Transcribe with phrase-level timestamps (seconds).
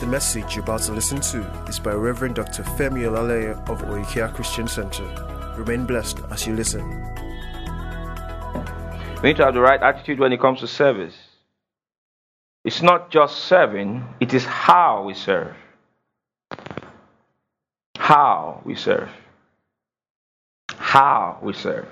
[0.00, 2.62] The message you're about to listen to is by Reverend Dr.
[2.62, 5.04] Femi Olaleye of Oikea Christian Center.
[5.58, 6.88] Remain blessed as you listen.
[9.22, 11.14] We need to have the right attitude when it comes to service.
[12.64, 15.54] It's not just serving, it is how we serve.
[17.98, 19.10] How we serve.
[20.70, 21.88] How we serve.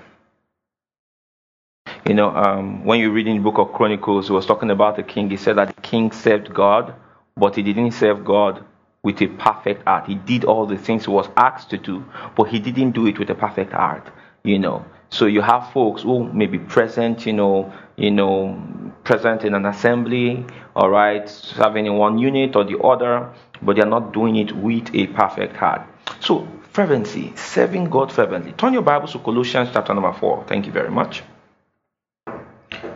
[2.07, 4.95] You know, um, when you read in the book of Chronicles, he was talking about
[4.95, 5.29] the king.
[5.29, 6.95] He said that the king served God,
[7.39, 8.63] but he didn't serve God
[9.01, 10.07] with a perfect heart.
[10.07, 12.03] He did all the things he was asked to do,
[12.35, 14.05] but he didn't do it with a perfect heart.
[14.43, 18.61] You know, so you have folks who may be present, you know, you know,
[19.03, 23.81] present in an assembly, all right, serving in one unit or the other, but they
[23.81, 25.81] are not doing it with a perfect heart.
[26.19, 28.53] So fervency, serving God fervently.
[28.53, 30.45] Turn your Bibles to Colossians chapter number four.
[30.47, 31.23] Thank you very much.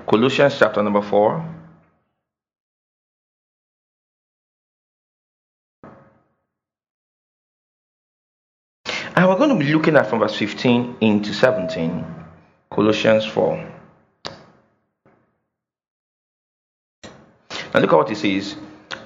[0.07, 1.52] Colossians chapter number 4.
[9.33, 12.05] We're going to be looking at from verse 15 into 17.
[12.69, 13.69] Colossians 4.
[17.73, 18.55] Now look at what he says.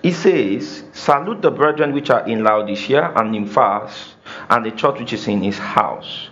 [0.01, 4.15] He says, Salute the brethren which are in Laodicea and Nymphas,
[4.49, 6.29] and the church which is in his house.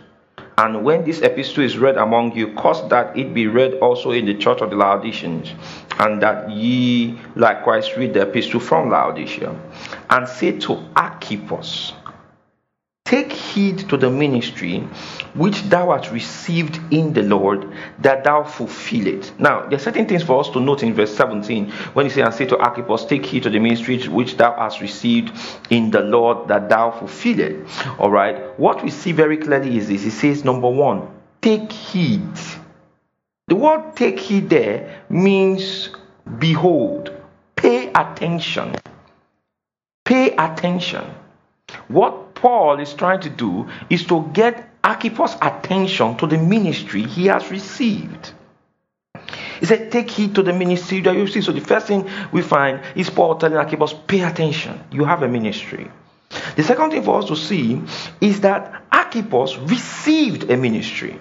[0.58, 4.26] And when this epistle is read among you, cause that it be read also in
[4.26, 5.54] the church of the Laodiceans,
[6.00, 9.58] and that ye likewise read the epistle from Laodicea.
[10.10, 11.94] And say to Archippus,
[13.06, 14.80] Take heed to the ministry
[15.36, 19.32] which thou hast received in the Lord, that thou fulfill it.
[19.38, 22.26] Now, there are certain things for us to note in verse 17 when he says,
[22.26, 25.32] And say to Archippus, Take heed to the ministry which thou hast received
[25.70, 27.68] in the Lord, that thou fulfill it.
[28.00, 28.58] All right.
[28.60, 31.08] What we see very clearly is this He says, Number one,
[31.42, 32.28] take heed.
[33.48, 35.90] The word take heed there means
[36.40, 37.12] behold,
[37.56, 38.74] pay attention.
[40.04, 41.06] Pay attention.
[41.88, 47.26] What Paul is trying to do is to get Archippus' attention to the ministry he
[47.26, 48.34] has received.
[49.60, 51.42] He said, Take heed to the ministry that you see.
[51.42, 54.80] So the first thing we find is Paul telling Archippus, Pay attention.
[54.92, 55.90] You have a ministry.
[56.56, 57.82] The second thing for us to see
[58.22, 61.20] is that Archippus received a ministry.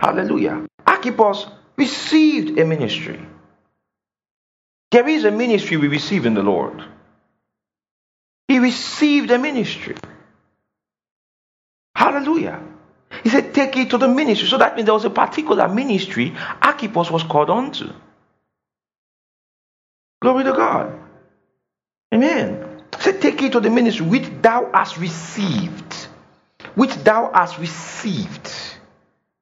[0.00, 0.66] Hallelujah.
[0.84, 1.46] Archippus
[1.76, 3.24] received a ministry.
[4.90, 6.82] There is a ministry we receive in the Lord.
[8.48, 9.96] He received a ministry.
[11.94, 12.62] Hallelujah.
[13.22, 14.48] He said, Take it to the ministry.
[14.48, 17.94] So that means there was a particular ministry Archippus was called on to.
[20.22, 20.98] Glory to God.
[22.14, 22.82] Amen.
[22.96, 26.08] He said, Take it to the ministry which thou hast received.
[26.74, 28.52] Which thou hast received.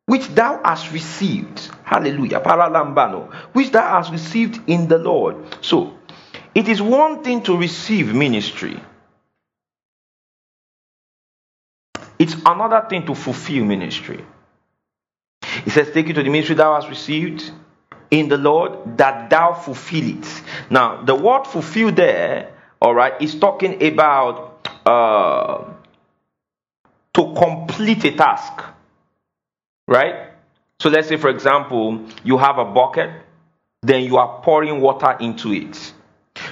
[0.07, 1.71] Which thou hast received.
[1.85, 2.41] Hallelujah.
[2.41, 3.33] Paralambano.
[3.53, 5.37] Which thou hast received in the Lord.
[5.65, 5.99] So,
[6.55, 8.81] it is one thing to receive ministry.
[12.19, 14.25] It's another thing to fulfill ministry.
[15.65, 17.51] He says, Take you to the ministry thou hast received
[18.11, 20.43] in the Lord, that thou fulfill it.
[20.71, 25.65] Now, the word fulfill there, all right, is talking about uh,
[27.15, 28.63] to complete a task.
[29.89, 30.31] Right?
[30.81, 33.11] So let's say, for example, you have a bucket,
[33.83, 35.93] then you are pouring water into it.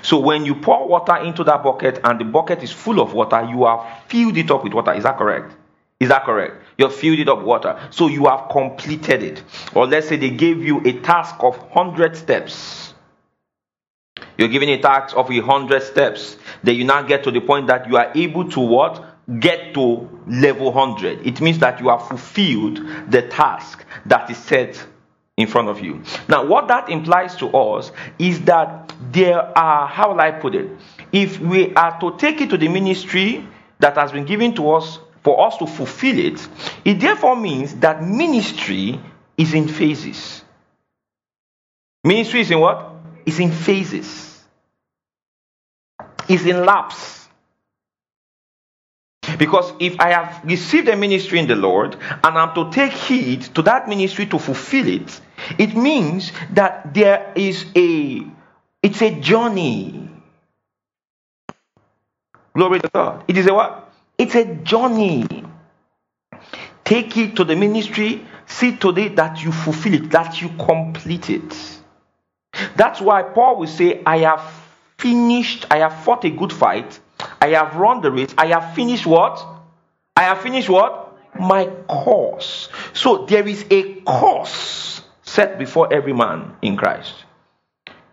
[0.02, 3.46] So when you pour water into that bucket and the bucket is full of water,
[3.48, 4.92] you have filled it up with water.
[4.92, 5.54] Is that correct?
[6.00, 6.56] Is that correct?
[6.78, 7.78] You have filled it up with water.
[7.90, 9.42] So you have completed it.
[9.74, 12.94] Or let's say they gave you a task of 100 steps.
[14.36, 16.36] You're given a task of 100 steps.
[16.64, 19.04] Then you now get to the point that you are able to what?
[19.38, 21.24] Get to level 100.
[21.24, 24.84] It means that you have fulfilled the task that is set
[25.42, 26.02] in front of you.
[26.28, 30.70] Now, what that implies to us is that there are, how will I put it?
[31.12, 33.46] If we are to take it to the ministry
[33.80, 36.48] that has been given to us for us to fulfill it,
[36.84, 38.98] it therefore means that ministry
[39.36, 40.42] is in phases.
[42.04, 42.90] Ministry is in what?
[43.26, 44.42] Is in phases.
[46.28, 47.28] Is in laps.
[49.38, 53.42] Because if I have received a ministry in the Lord and I'm to take heed
[53.54, 55.20] to that ministry to fulfill it,
[55.58, 58.26] it means that there is a
[58.82, 60.08] it's a journey.
[62.54, 63.24] Glory to God.
[63.28, 63.92] It is a what?
[64.18, 65.26] It's a journey.
[66.84, 71.80] Take it to the ministry, see today that you fulfill it, that you complete it.
[72.76, 74.42] That's why Paul will say, I have
[74.98, 76.98] finished, I have fought a good fight,
[77.40, 79.46] I have run the race, I have finished what?
[80.16, 81.16] I have finished what?
[81.38, 82.68] My course.
[82.92, 85.01] So there is a course
[85.32, 87.14] set before every man in Christ.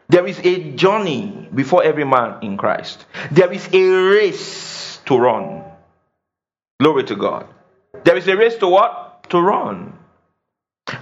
[0.08, 3.06] There is a journey before every man in Christ.
[3.32, 5.64] There is a race to run.
[6.80, 7.46] Glory to God.
[8.06, 9.30] There is a race to what?
[9.30, 9.98] To run.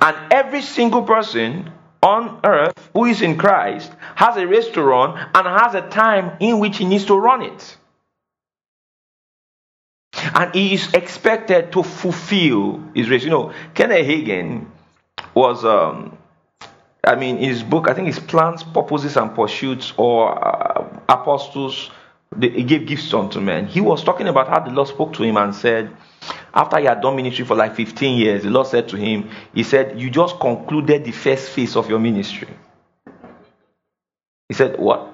[0.02, 1.72] And every single person
[2.02, 6.36] on earth who is in Christ has a race to run and has a time
[6.40, 7.78] in which he needs to run it.
[10.34, 13.24] And he is expected to fulfill his race.
[13.24, 14.66] You know, Kenneth Hagin
[15.38, 16.18] was um,
[17.04, 21.92] I mean, his book, I think his plans, purposes, and pursuits, or uh, apostles,
[22.42, 23.68] he gave gifts unto men.
[23.68, 25.96] He was talking about how the Lord spoke to him and said,
[26.54, 29.64] after he had done ministry for like 15 years, the Lord said to him, He
[29.64, 32.50] said, You just concluded the first phase of your ministry.
[34.50, 35.07] He said, What?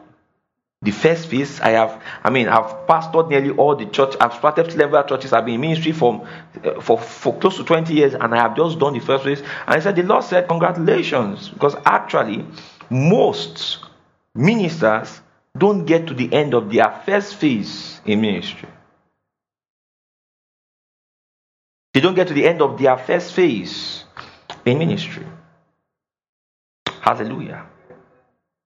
[0.84, 4.72] The first phase i have i mean i've pastored nearly all the church i've started
[4.72, 6.28] several churches i've been in ministry for,
[6.64, 9.40] uh, for for close to 20 years and i have just done the first phase.
[9.40, 12.46] And i said the lord said congratulations because actually
[12.90, 13.80] most
[14.36, 15.22] ministers
[15.58, 18.70] don't get to the end of their first phase in ministry.
[21.94, 24.04] They don't get to the end of their first phase
[24.66, 25.28] in ministry.
[27.02, 27.68] Hallelujah.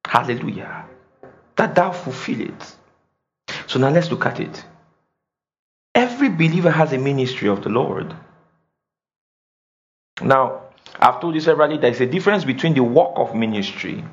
[0.05, 0.85] Hallelujah
[1.57, 2.75] that thou fulfill it.
[3.67, 4.63] So now let's look at it.
[5.93, 8.15] Every believer has a ministry of the Lord.
[10.21, 10.61] Now,
[10.99, 14.03] I've told you severally there's a difference between the work of ministry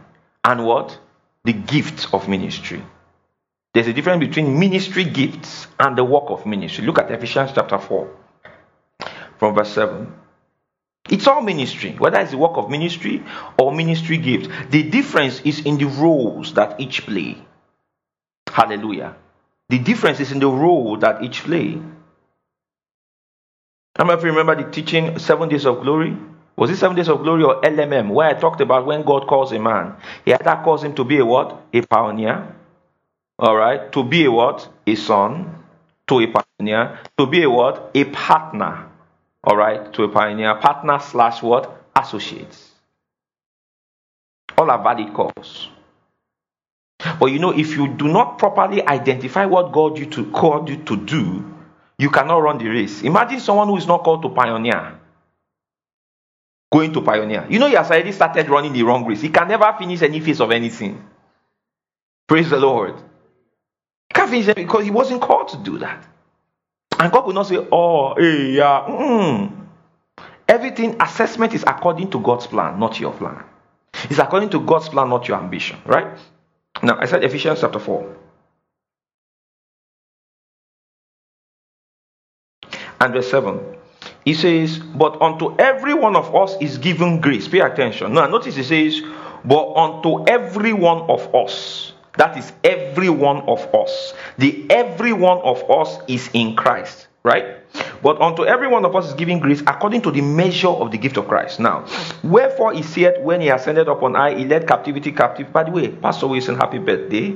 [0.42, 0.98] and what?
[1.44, 2.82] The gift of ministry.
[3.72, 6.86] There's a difference between ministry gifts and the work of ministry.
[6.86, 8.08] Look at Ephesians chapter 4,
[9.38, 10.23] from verse 7.
[11.10, 13.22] It's all ministry, whether it's the work of ministry
[13.58, 14.50] or ministry gift.
[14.70, 17.36] The difference is in the roles that each play.
[18.48, 19.14] Hallelujah.
[19.68, 21.78] The difference is in the role that each play.
[23.96, 26.16] How many of you remember the teaching Seven Days of Glory?
[26.56, 28.10] Was it Seven Days of Glory or LMM?
[28.10, 29.96] Where I talked about when God calls a man.
[30.24, 31.66] He either calls him to be a what?
[31.72, 32.54] A pioneer.
[33.38, 33.92] Alright.
[33.92, 34.68] To be a what?
[34.86, 35.64] A son.
[36.06, 36.98] To a pioneer.
[37.18, 37.90] To be a what?
[37.94, 38.88] A partner
[39.46, 41.84] all right, to a pioneer, partner slash what?
[41.96, 42.70] Associates.
[44.56, 45.68] All are valid calls.
[47.18, 50.76] But you know, if you do not properly identify what God you to called you
[50.84, 51.54] to do,
[51.98, 53.02] you cannot run the race.
[53.02, 54.98] Imagine someone who is not called to pioneer
[56.74, 57.46] going to pioneer.
[57.48, 59.20] You know, he has already started running the wrong race.
[59.20, 61.08] He can never finish any phase of anything.
[62.26, 62.96] Praise the Lord.
[62.96, 66.04] He can't finish it because he wasn't called to do that.
[66.98, 68.86] And God will not say, oh, hey, yeah.
[68.88, 69.66] Mm.
[70.48, 73.42] Everything assessment is according to God's plan, not your plan.
[74.04, 76.18] It's according to God's plan, not your ambition, right?
[76.82, 78.16] Now, I said Ephesians chapter 4.
[83.00, 83.60] And verse 7.
[84.24, 87.48] He says, But unto every one of us is given grace.
[87.48, 88.12] Pay attention.
[88.12, 89.02] Now, notice he says,
[89.44, 94.14] But unto every one of us that is every one of us.
[94.38, 97.58] The every one of us is in Christ, right?
[98.02, 100.98] But unto every one of us is giving grace according to the measure of the
[100.98, 101.58] gift of Christ.
[101.58, 101.86] Now,
[102.22, 105.52] wherefore he said, when he ascended up on high, he led captivity captive.
[105.52, 107.32] By the way, Pastor Wilson, happy birthday.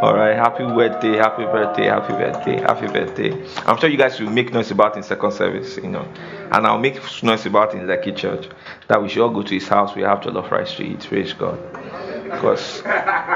[0.00, 3.32] All right, happy birthday, happy birthday, happy birthday, happy birthday.
[3.66, 6.08] I'm sure you guys will make noise about in second service, you know,
[6.50, 8.48] and I'll make noise about in Lekki Church
[8.88, 9.94] that we should all go to his house.
[9.94, 11.00] We have to love rice to eat.
[11.00, 12.82] Praise God because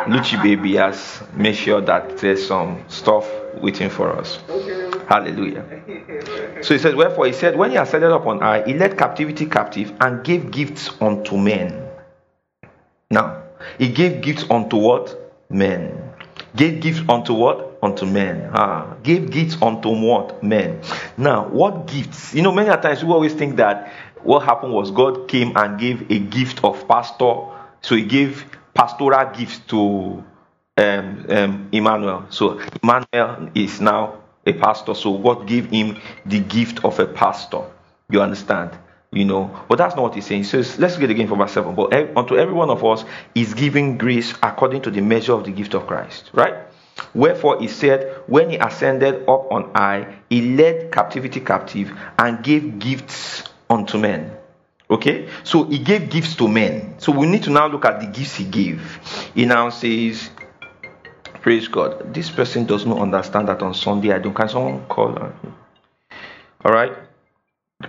[0.07, 3.29] Lucci Baby has made sure that there's some stuff
[3.61, 4.39] waiting for us.
[5.09, 5.65] Hallelujah.
[6.63, 9.47] So he said, Wherefore he said, When he it up on high, he led captivity
[9.47, 11.89] captive and gave gifts unto men.
[13.11, 13.43] Now,
[13.79, 15.17] he gave gifts unto what?
[15.51, 16.11] Men.
[16.57, 17.79] Gave gifts unto what?
[17.83, 18.51] Unto men.
[18.53, 20.43] Ah, gave gifts unto what?
[20.43, 20.81] Men.
[21.17, 22.35] Now, what gifts?
[22.35, 23.93] You know, many times we always think that
[24.23, 27.47] what happened was God came and gave a gift of pastor.
[27.83, 30.25] So he gave pastoral gift to
[30.77, 32.27] um, um, Emmanuel.
[32.31, 34.95] So Emmanuel is now a pastor.
[34.95, 37.63] So God gave him the gift of a pastor.
[38.09, 38.71] You understand?
[39.13, 40.43] You know, but that's not what he's saying.
[40.43, 41.75] He says, let's get again from verse 7.
[41.75, 45.51] But unto every one of us is giving grace according to the measure of the
[45.51, 46.31] gift of Christ.
[46.33, 46.55] Right?
[47.13, 52.79] Wherefore he said, when he ascended up on high, he led captivity captive and gave
[52.79, 54.31] gifts unto men.
[54.91, 56.97] Okay, so he gave gifts to men.
[56.99, 58.99] So we need to now look at the gifts he gave.
[59.35, 60.31] He now says,
[61.41, 62.13] Praise God.
[62.13, 64.35] This person does not understand that on Sunday I don't.
[64.35, 65.17] Can someone call?
[66.65, 66.93] All right,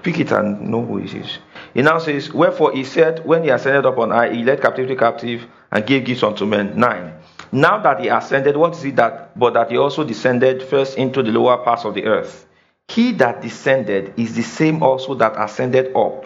[0.03, 1.39] pick it and know who it is.
[1.74, 4.96] He now says, Wherefore he said, When he ascended up on high, he led captivity
[4.96, 6.79] captive and gave gifts unto men.
[6.79, 7.13] Nine.
[7.51, 9.38] Now that he ascended, what is it that?
[9.38, 12.48] But that he also descended first into the lower parts of the earth.
[12.88, 16.25] He that descended is the same also that ascended up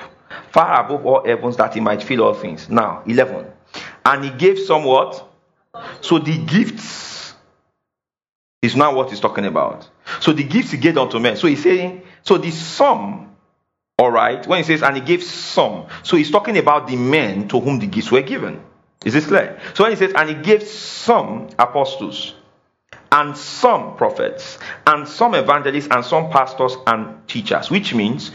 [0.51, 2.69] far above all heavens that he might fill all things.
[2.69, 3.45] Now, 11.
[4.05, 5.27] And he gave somewhat
[6.01, 7.33] So the gifts
[8.61, 9.89] is not what he's talking about.
[10.21, 11.37] So the gifts he gave unto men.
[11.37, 13.35] So he's saying, so the sum,
[13.97, 17.47] all right, when he says, and he gave some, so he's talking about the men
[17.49, 18.61] to whom the gifts were given.
[19.03, 19.59] Is this clear?
[19.73, 22.33] So when he says, and he gave some apostles,
[23.11, 28.31] and some prophets, and some evangelists, and some pastors and teachers, which means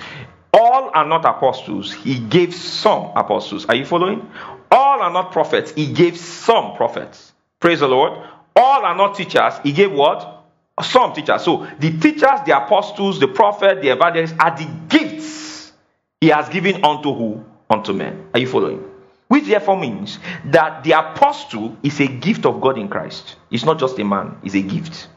[0.53, 1.93] all are not apostles.
[1.93, 3.67] He gave some apostles.
[3.67, 4.29] Are you following?
[4.71, 5.73] All are not prophets.
[5.73, 7.33] He gave some prophets.
[7.61, 8.13] Praise the Lord.
[8.57, 9.55] All are not teachers.
[9.63, 10.45] He gave what?
[10.83, 11.43] Some teachers.
[11.43, 15.73] So the teachers, the apostles, the prophet, the evangelists are the gifts
[16.21, 17.45] he has given unto who?
[17.69, 18.29] Unto men.
[18.35, 18.85] Are you following?
[19.29, 23.37] Which therefore means that the apostle is a gift of God in Christ.
[23.51, 25.09] It's not just a man, it's a gift.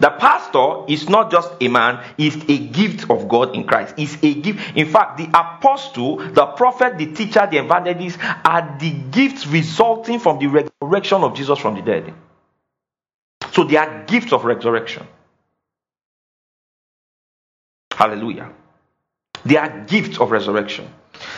[0.00, 3.94] The pastor is not just a man, he's a gift of God in Christ.
[3.96, 4.76] He's a gift.
[4.76, 10.38] In fact, the apostle, the prophet, the teacher, the evangelist are the gifts resulting from
[10.38, 12.14] the resurrection of Jesus from the dead.
[13.52, 15.06] So they are gifts of resurrection.
[17.92, 18.50] Hallelujah.
[19.44, 20.88] They are gifts of resurrection.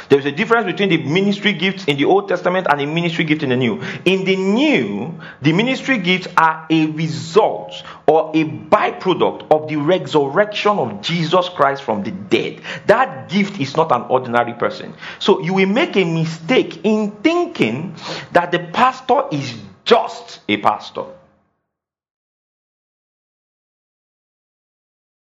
[0.08, 3.25] There is a difference between the ministry gifts in the Old Testament and the ministry
[3.25, 3.82] gift in the New.
[4.04, 10.78] In the New, the ministry gifts are a result or a byproduct of the resurrection
[10.78, 12.60] of Jesus Christ from the dead.
[12.86, 14.94] That gift is not an ordinary person.
[15.18, 17.94] So you will make a mistake in thinking
[18.32, 21.04] that the pastor is just a pastor.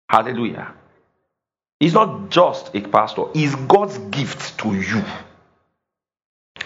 [0.09, 0.78] Hallelujah.
[1.81, 5.03] He's not just a pastor, he's God's gift to you.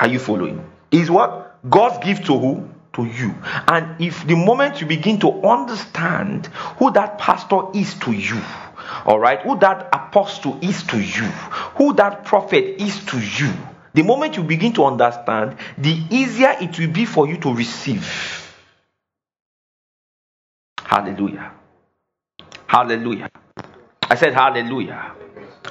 [0.01, 0.65] Are you following?
[0.91, 1.59] Is what?
[1.69, 2.69] God's gift to who?
[2.95, 3.35] To you.
[3.69, 6.47] And if the moment you begin to understand
[6.79, 8.41] who that pastor is to you,
[9.07, 11.25] all right, who that apostle is to you,
[11.77, 13.53] who that prophet is to you,
[13.95, 18.07] the moment you begin to understand, the easier it will be for you to receive.
[20.83, 21.53] Hallelujah.
[22.67, 23.31] Hallelujah.
[24.13, 25.15] I said hallelujah.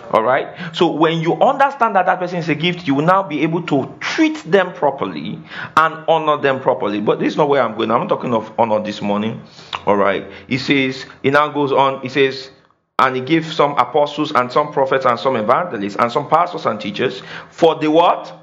[0.10, 0.75] All right.
[0.75, 3.62] So when you understand that that person is a gift, you will now be able
[3.67, 5.39] to treat them properly
[5.77, 7.01] and honor them properly.
[7.01, 7.91] But this is not where I'm going.
[7.91, 9.43] I'm not talking of honor this morning.
[9.86, 10.27] All right.
[10.48, 12.50] He says, he now goes on, he says,
[12.98, 16.81] and he gave some apostles and some prophets and some evangelists and some pastors and
[16.81, 17.21] teachers
[17.51, 18.39] for the what?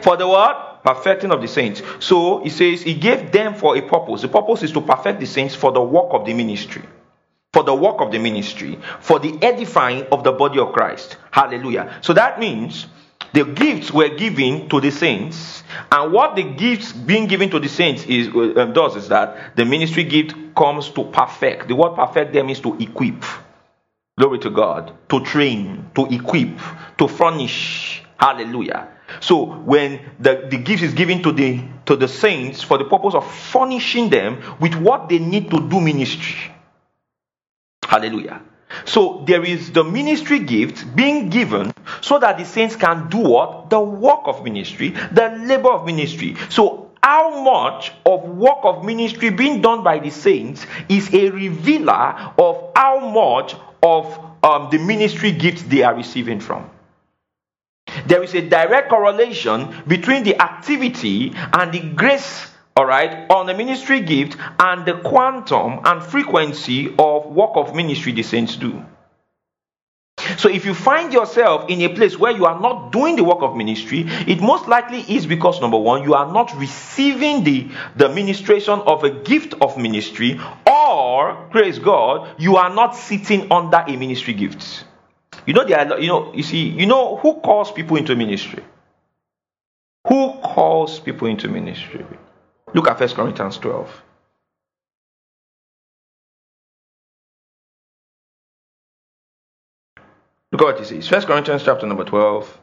[0.00, 0.82] For the what?
[0.82, 1.82] Perfecting of the saints.
[1.98, 4.22] So he says he gave them for a purpose.
[4.22, 6.84] The purpose is to perfect the saints for the work of the ministry
[7.54, 11.16] for the work of the ministry, for the edifying of the body of Christ.
[11.30, 12.00] Hallelujah.
[12.02, 12.86] So that means
[13.32, 17.68] the gifts were given to the saints, and what the gifts being given to the
[17.68, 21.68] saints is um, does is that the ministry gift comes to perfect.
[21.68, 23.24] The word perfect there means to equip.
[24.18, 24.92] Glory to God.
[25.10, 26.58] To train, to equip,
[26.98, 28.02] to furnish.
[28.16, 28.88] Hallelujah.
[29.20, 33.14] So when the, the gift is given to the to the saints for the purpose
[33.14, 36.53] of furnishing them with what they need to do ministry.
[37.94, 38.42] Hallelujah.
[38.86, 43.70] So there is the ministry gift being given so that the saints can do what?
[43.70, 46.34] The work of ministry, the labor of ministry.
[46.50, 52.32] So how much of work of ministry being done by the saints is a revealer
[52.36, 56.68] of how much of um, the ministry gifts they are receiving from.
[58.08, 63.54] There is a direct correlation between the activity and the grace all right, on the
[63.54, 68.84] ministry gift and the quantum and frequency of work of ministry the saints do.
[70.38, 73.42] So if you find yourself in a place where you are not doing the work
[73.42, 78.08] of ministry, it most likely is because number one, you are not receiving the, the
[78.08, 83.96] ministration of a gift of ministry, or praise God, you are not sitting under a
[83.96, 84.84] ministry gift.
[85.46, 88.64] You know, there are, you know, you see, you know who calls people into ministry?
[90.08, 92.04] Who calls people into ministry?
[92.74, 94.02] Look at 1 Corinthians 12.
[100.50, 101.10] Look at what he says.
[101.10, 102.60] 1 Corinthians chapter number 12.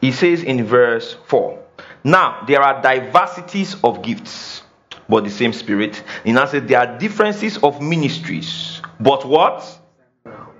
[0.00, 1.58] He says in verse 4
[2.04, 4.62] Now there are diversities of gifts,
[5.08, 6.02] but the same spirit.
[6.24, 9.80] In answer, there are differences of ministries, but what?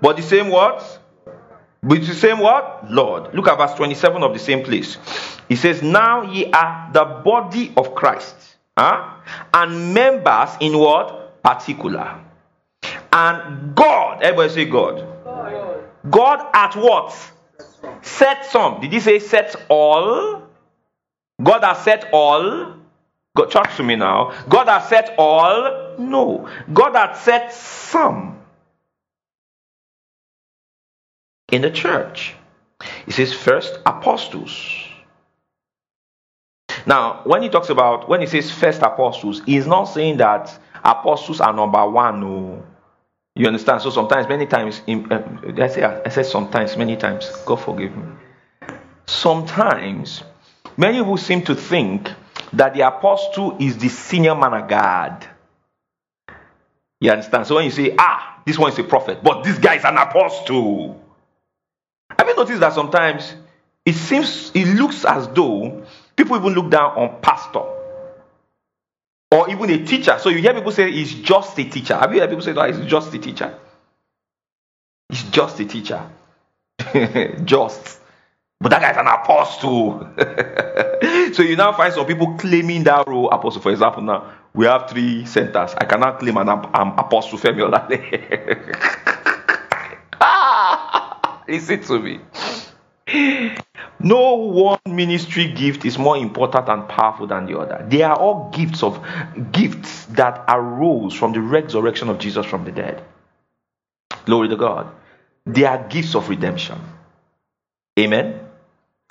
[0.01, 0.96] But the same what?
[1.83, 2.89] But the same what?
[2.91, 3.33] Lord.
[3.33, 4.97] Look at verse 27 of the same place.
[5.47, 8.35] He says, Now ye are the body of Christ,
[8.77, 9.13] huh?
[9.53, 11.41] and members in what?
[11.43, 12.19] Particular.
[13.11, 15.07] And God, everybody say God.
[15.23, 17.15] God, God at what?
[18.01, 18.81] Set some.
[18.81, 20.43] Did he say set all?
[21.41, 22.73] God has set all.
[23.35, 24.33] God, talk to me now.
[24.49, 25.95] God has set all?
[25.99, 26.49] No.
[26.73, 28.36] God has set some
[31.51, 32.35] in the church.
[33.05, 34.87] He says, first, apostles
[36.87, 41.41] Now, when he talks about, when he says first apostles, he's not saying that apostles
[41.41, 42.21] are number one.
[42.21, 42.63] No.
[43.35, 43.81] You understand?
[43.81, 45.23] So sometimes, many times, in, uh,
[45.61, 48.03] I, say, I said sometimes, many times, God forgive me.
[49.05, 50.23] Sometimes,
[50.77, 52.09] many people seem to think
[52.53, 55.27] that the apostle is the senior man of God.
[57.01, 57.47] You understand?
[57.47, 59.97] So when you say, ah, this one is a prophet, but this guy is an
[59.97, 61.03] apostle.
[62.17, 63.33] Have you noticed that sometimes
[63.85, 65.83] it seems, it looks as though
[66.15, 67.63] people even look down on pastor
[69.31, 70.17] or even a teacher.
[70.19, 71.95] So you hear people say he's just a teacher.
[71.95, 73.57] Have you heard people say that he's just a teacher?
[75.09, 76.09] He's just a teacher.
[77.45, 77.99] just.
[78.59, 80.09] But that guy's an apostle.
[81.33, 83.61] so you now find some people claiming that role apostle.
[83.61, 85.75] For example, now we have three centers.
[85.75, 87.63] I cannot claim an, an apostle Femi
[91.47, 92.19] listen to me.
[93.99, 97.85] No one ministry gift is more important and powerful than the other.
[97.89, 99.03] They are all gifts of
[99.51, 103.03] gifts that arose from the resurrection of Jesus from the dead.
[104.25, 104.93] Glory to God.
[105.45, 106.79] They are gifts of redemption.
[107.97, 108.39] Amen.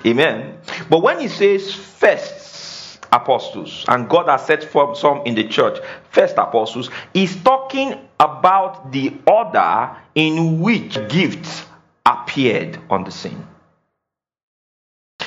[0.05, 0.59] Amen.
[0.89, 5.79] But when he says first apostles, and God has set for some in the church,
[6.11, 11.65] first apostles, he's talking about the order in which gifts
[12.07, 13.47] appeared on the scene.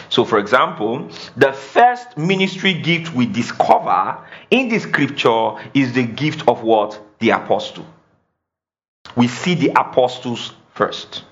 [0.10, 4.18] So, for example, the first ministry gift we discover
[4.50, 7.00] in the scripture is the gift of what?
[7.20, 7.86] The apostle.
[9.16, 11.24] We see the apostles first.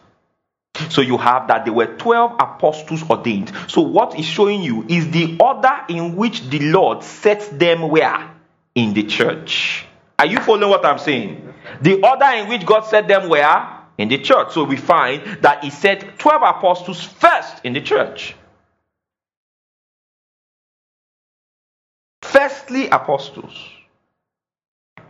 [0.90, 3.52] So you have that there were 12 apostles ordained.
[3.68, 8.32] So what is showing you is the order in which the Lord sets them where?
[8.76, 9.86] In the church.
[10.20, 11.54] Are you following what I'm saying?
[11.82, 13.77] The order in which God set them where?
[13.98, 14.54] In the church.
[14.54, 18.36] So we find that He set 12 apostles first in the church.
[22.22, 23.54] Firstly, apostles.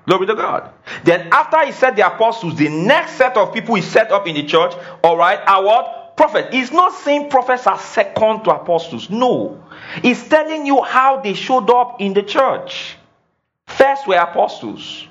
[0.08, 0.72] Glory to God.
[1.04, 4.36] Then, after he set the apostles, the next set of people he set up in
[4.36, 6.16] the church, all right, are what?
[6.16, 6.48] Prophets.
[6.52, 9.10] He's not saying prophets are second to apostles.
[9.10, 9.62] No.
[10.02, 12.96] He's telling you how they showed up in the church.
[13.68, 15.08] First were apostles.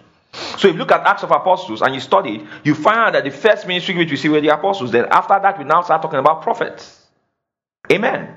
[0.56, 3.12] So if you look at Acts of Apostles and you study it, you find out
[3.12, 4.90] that the first ministry which we see were the apostles.
[4.90, 7.06] Then after that, we now start talking about prophets.
[7.90, 8.36] Amen.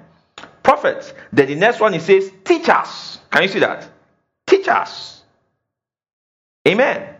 [0.64, 1.14] Prophets.
[1.32, 3.20] Then the next one he says teachers.
[3.32, 3.90] Can you see that?
[4.46, 5.24] Teachers.
[6.68, 7.16] Amen.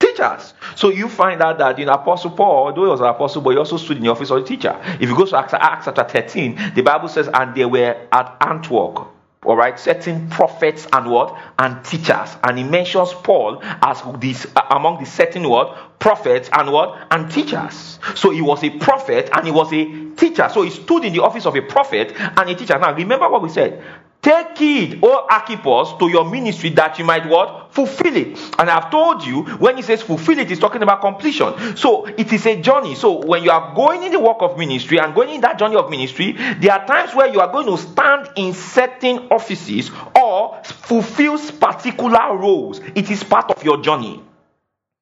[0.00, 0.54] Teachers.
[0.74, 3.56] So you find out that in Apostle Paul, although he was an apostle, but he
[3.56, 4.76] also stood in the office of a teacher.
[5.00, 8.36] If you go to Acts, Acts chapter 13, the Bible says, and they were at
[8.40, 9.12] Antioch
[9.44, 14.62] all right, certain prophets and what and teachers, and he mentions Paul as this uh,
[14.70, 17.98] among the certain what prophets and what and teachers.
[18.14, 20.48] So he was a prophet and he was a teacher.
[20.52, 22.78] So he stood in the office of a prophet and a teacher.
[22.78, 23.82] Now remember what we said.
[24.22, 27.74] Take heed, O Archippus, to your ministry that you might what?
[27.74, 28.38] Fulfill it.
[28.56, 31.76] And I've told you, when he says fulfill it, he's talking about completion.
[31.76, 32.94] So it is a journey.
[32.94, 35.74] So when you are going in the work of ministry and going in that journey
[35.74, 40.62] of ministry, there are times where you are going to stand in certain offices or
[40.62, 42.78] fulfill particular roles.
[42.94, 44.22] It is part of your journey.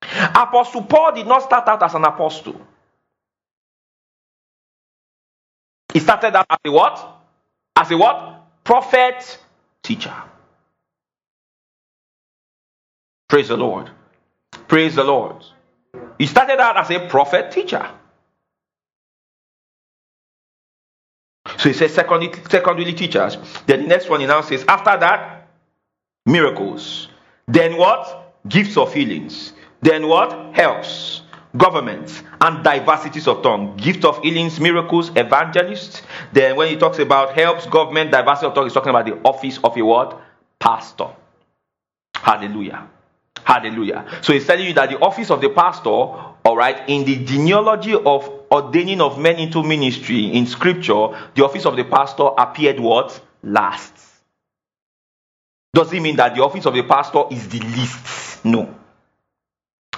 [0.00, 2.58] Apostle Paul did not start out as an apostle.
[5.92, 7.22] He started out as a what?
[7.76, 8.39] As a what?
[8.64, 9.38] Prophet,
[9.82, 10.14] teacher.
[13.28, 13.90] Praise the Lord.
[14.68, 15.36] Praise the Lord.
[16.18, 17.88] He started out as a prophet teacher.
[21.58, 23.36] So he says secondary, secondary teachers.
[23.66, 25.48] Then the next one he now says, after that,
[26.26, 27.08] miracles.
[27.46, 28.34] Then what?
[28.48, 29.52] Gifts of healings.
[29.82, 30.54] Then what?
[30.54, 31.19] Helps
[31.56, 36.02] governments and diversities of tongue gift of healings miracles evangelists.
[36.32, 39.58] Then when he talks about helps government diversity of tongue he's talking about the office
[39.62, 40.20] of a what?
[40.58, 41.08] Pastor.
[42.14, 42.88] Hallelujah.
[43.42, 44.06] Hallelujah.
[44.22, 47.94] So he's telling you that the office of the pastor all right in the genealogy
[47.94, 53.20] of ordaining of men into ministry in scripture the office of the pastor appeared what?
[53.42, 53.94] Last.
[55.72, 58.44] Does it mean that the office of the pastor is the least?
[58.44, 58.74] No.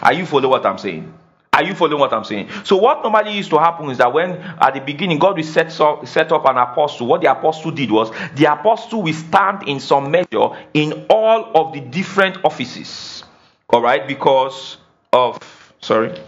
[0.01, 1.13] Are you following what i'm saying
[1.55, 2.49] are you following what I'm saying?
[2.65, 5.79] So, what normally used to happen is that when at the beginning God will set,
[5.81, 9.79] up, set up an apostle, what the apostle did was the apostle will stand in
[9.79, 13.25] some measure in all of the different offices.
[13.69, 14.79] All right, because
[15.13, 15.39] of,
[15.83, 16.19] sorry.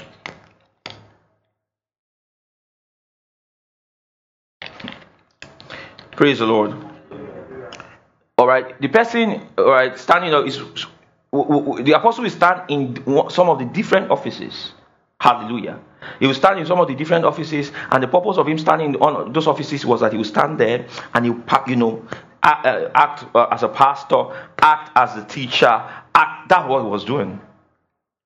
[6.10, 6.76] Praise the Lord.
[8.36, 10.58] All right, the person, all right, standing up is
[11.32, 14.72] the apostle will stand in some of the different offices.
[15.24, 15.80] Hallelujah.
[16.20, 18.94] He will stand in some of the different offices, and the purpose of him standing
[18.96, 21.32] on those offices was that he would stand there and he,
[21.66, 22.06] you know,
[22.42, 24.26] act, uh, as a pastor,
[24.60, 25.82] act as a teacher.
[26.14, 27.40] Act, that's what he was doing.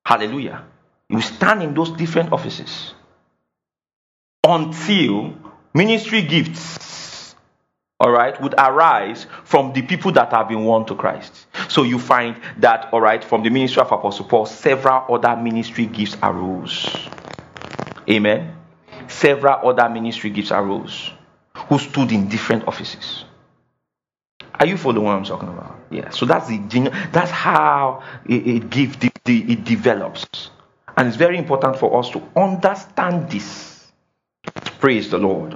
[0.05, 0.65] Hallelujah.
[1.07, 2.93] He You stand in those different offices
[4.45, 5.35] until
[5.73, 7.18] ministry gifts,
[7.99, 11.47] all right, would arise from the people that have been won to Christ.
[11.67, 15.85] So you find that, all right, from the ministry of Apostle Paul, several other ministry
[15.85, 17.09] gifts arose.
[18.09, 18.55] Amen.
[19.09, 21.11] Several other ministry gifts arose
[21.53, 23.25] who stood in different offices.
[24.59, 25.77] Are you following what I'm talking about?
[25.89, 26.09] Yeah.
[26.09, 26.57] So that's the
[27.11, 30.49] that's how it, it gives it develops,
[30.97, 33.87] and it's very important for us to understand this.
[34.79, 35.55] Praise the Lord.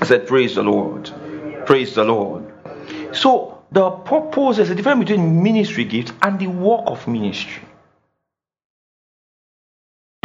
[0.00, 1.10] I said, Praise the Lord.
[1.66, 2.44] Praise the Lord.
[3.12, 7.62] So the purpose is a difference between ministry gifts and the work of ministry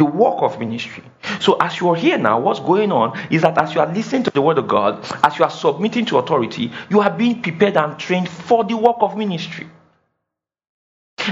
[0.02, 1.04] the work of ministry.
[1.40, 4.24] So, as you are here now, what's going on is that as you are listening
[4.24, 7.76] to the word of God, as you are submitting to authority, you are being prepared
[7.76, 9.68] and trained for the work of ministry.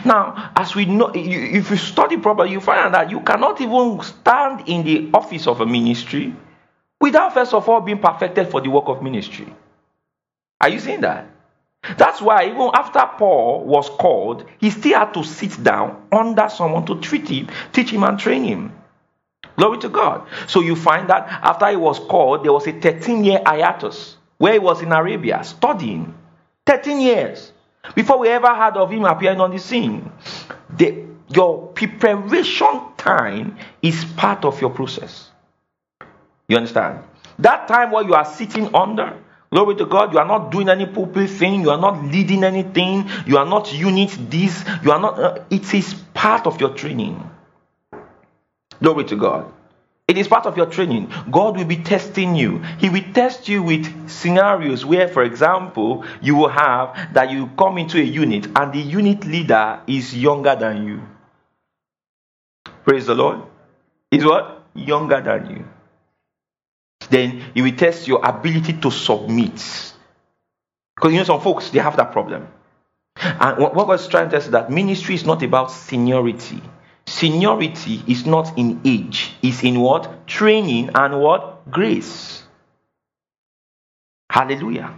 [0.04, 4.00] Now, as we know, if you study properly, you find out that you cannot even
[4.02, 6.32] stand in the office of a ministry
[7.00, 9.52] without first of all being perfected for the work of ministry.
[10.60, 11.26] Are you seeing that?
[11.96, 16.84] That's why even after Paul was called, he still had to sit down under someone
[16.86, 18.72] to treat him, teach him, and train him.
[19.56, 20.26] Glory to God.
[20.46, 24.54] So you find that after he was called, there was a 13 year hiatus where
[24.54, 26.14] he was in Arabia studying.
[26.66, 27.52] 13 years
[27.94, 30.12] before we ever heard of him appearing on the scene.
[30.76, 35.30] The, your preparation time is part of your process.
[36.48, 37.04] You understand?
[37.38, 39.16] That time where you are sitting under,
[39.52, 40.12] Glory to God.
[40.12, 41.62] You are not doing any pulpit thing.
[41.62, 43.08] You are not leading anything.
[43.26, 44.64] You are not unit this.
[44.84, 45.18] You are not.
[45.18, 47.28] Uh, it is part of your training.
[48.80, 49.52] Glory to God.
[50.06, 51.12] It is part of your training.
[51.30, 52.58] God will be testing you.
[52.78, 57.78] He will test you with scenarios where, for example, you will have that you come
[57.78, 61.02] into a unit and the unit leader is younger than you.
[62.84, 63.42] Praise the Lord.
[64.10, 64.64] Is what?
[64.74, 65.64] Younger than you
[67.10, 69.54] then he will test your ability to submit.
[70.96, 72.48] Because you know, some folks, they have that problem.
[73.16, 76.62] And what God's trying to test is that ministry is not about seniority.
[77.06, 80.26] Seniority is not in age, it's in what?
[80.26, 81.70] Training and what?
[81.70, 82.44] Grace.
[84.30, 84.94] Hallelujah.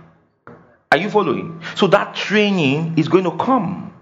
[0.90, 1.62] Are you following?
[1.74, 3.94] So that training is going to come.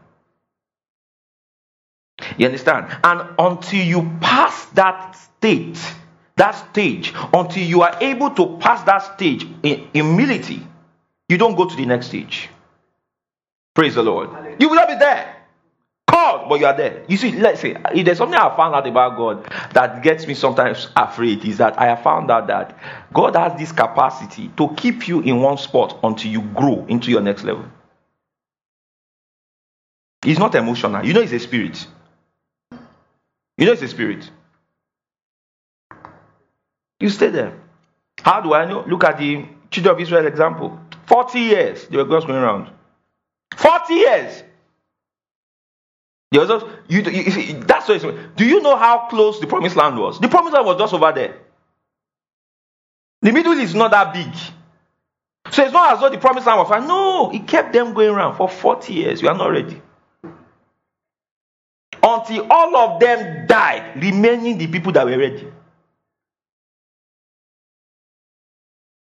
[2.37, 2.87] You understand?
[3.05, 5.79] And until you pass that state,
[6.41, 10.67] that stage until you are able to pass that stage in humility
[11.31, 12.49] you don't go to the next stage.
[13.73, 14.31] Praise the lord.
[14.59, 15.37] You will not be there.
[16.09, 17.05] Called but you are there.
[17.07, 20.35] You see let's say if there's something i found out about god that gets me
[20.35, 22.77] sometimes afraid is that i have found out that
[23.13, 27.21] god has this capacity to keep you in one spot until you grow into your
[27.21, 27.65] next level.
[30.25, 31.05] He's not emotional.
[31.07, 31.87] You know he's a spirit.
[33.57, 34.29] You know it's a spirit
[37.01, 37.59] you stay there.
[38.23, 38.85] How do I know?
[38.87, 40.79] Look at the children of Israel example.
[41.07, 42.71] 40 years they were just going around.
[43.57, 44.43] 40 years.
[46.33, 49.99] Was you, you, see, that's what it's, Do you know how close the promised land
[49.99, 50.21] was?
[50.21, 51.37] The promised land was just over there.
[53.23, 54.33] The middle East is not that big.
[55.53, 56.87] So it's not as though the promised land was fine.
[56.87, 59.21] No, he kept them going around for 40 years.
[59.21, 59.83] You are not ready.
[62.03, 65.53] Until all of them died, remaining the people that were ready.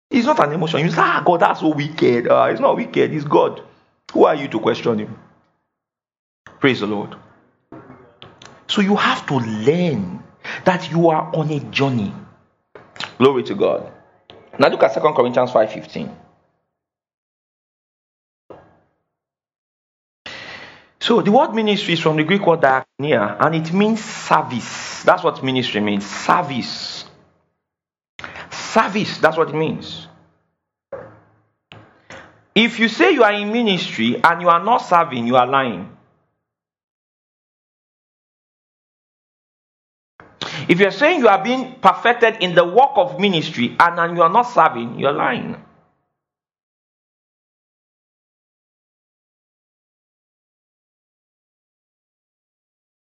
[0.09, 0.81] It's not an emotion.
[0.81, 2.27] You say, ah, God, that's so wicked.
[2.27, 3.61] Uh, it's not wicked, it's God.
[4.13, 5.19] Who are you to question him?
[6.59, 7.15] Praise the Lord.
[8.67, 10.23] So you have to learn
[10.65, 12.13] that you are on a journey.
[13.17, 13.91] Glory to God.
[14.59, 16.15] Now look at 2 Corinthians 5:15.
[20.99, 25.03] So the word ministry is from the Greek word diakonia, and it means service.
[25.03, 26.05] That's what ministry means.
[26.05, 26.98] Service.
[28.69, 30.07] Service, that's what it means.
[32.53, 35.89] If you say you are in ministry and you are not serving, you are lying.
[40.67, 44.21] If you're saying you are being perfected in the work of ministry and, and you
[44.21, 45.55] are not serving, you're lying.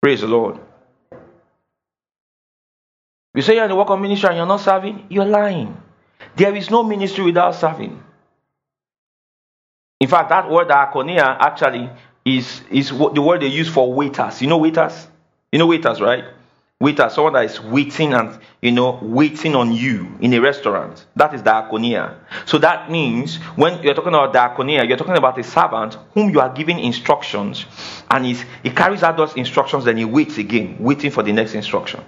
[0.01, 0.61] Praise the Lord.
[3.37, 5.81] You say you're in the work of ministry and you're not serving, you're lying.
[6.35, 8.03] There is no ministry without serving.
[10.01, 11.89] In fact, that word diakonia actually
[12.25, 14.43] is, is the word they use for waiters.
[14.43, 15.07] You know waiters?
[15.53, 16.25] You know waiters, right?
[16.79, 21.07] waiter, someone that is waiting and you know waiting on you in a restaurant.
[21.17, 22.17] That is diaconia.
[22.45, 26.41] So that means when you're talking about diaconia, you're talking about a servant whom you
[26.41, 27.65] are giving instructions,
[28.11, 32.05] and he carries out those instructions, then he waits again, waiting for the next instruction.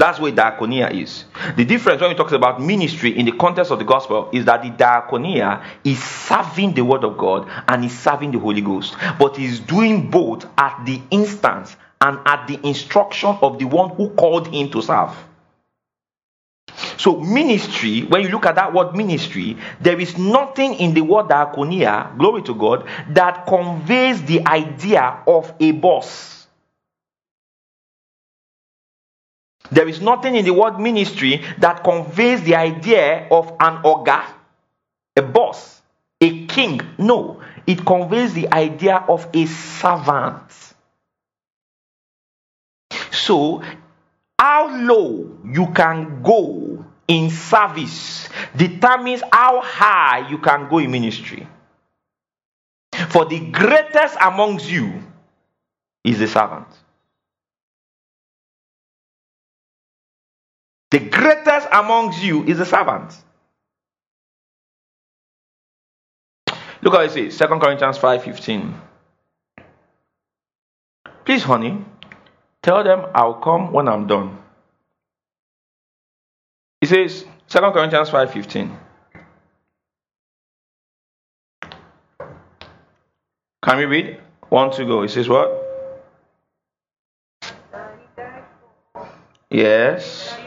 [0.00, 1.26] That's what diaconia is.
[1.58, 4.62] The difference when we talk about ministry in the context of the gospel is that
[4.62, 9.38] the diaconia is serving the word of God and is serving the Holy Ghost, but
[9.38, 14.48] is doing both at the instance and at the instruction of the one who called
[14.48, 15.14] him to serve.
[16.96, 21.28] So, ministry, when you look at that word ministry, there is nothing in the word
[21.28, 26.39] diaconia, glory to God, that conveys the idea of a boss.
[29.70, 34.24] There is nothing in the word ministry that conveys the idea of an ogre,
[35.16, 35.80] a boss,
[36.20, 36.80] a king.
[36.98, 40.42] No, it conveys the idea of a servant.
[43.12, 43.62] So,
[44.38, 51.46] how low you can go in service determines how high you can go in ministry.
[53.08, 55.02] For the greatest amongst you
[56.04, 56.68] is the servant.
[60.90, 63.16] The greatest amongst you is a servant.
[66.82, 68.74] Look how it says, 2 Corinthians 5:15.
[71.24, 71.84] Please, honey,
[72.62, 74.38] tell them I'll come when I'm done.
[76.80, 78.76] It says, 2 Corinthians 5:15.
[83.62, 84.20] Can we read?
[84.48, 85.02] One to go.
[85.02, 85.52] It says what?
[89.50, 90.39] Yes.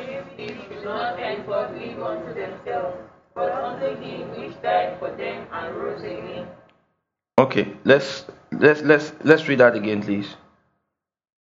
[7.39, 10.35] Okay, let's let's let's let's read that again, please.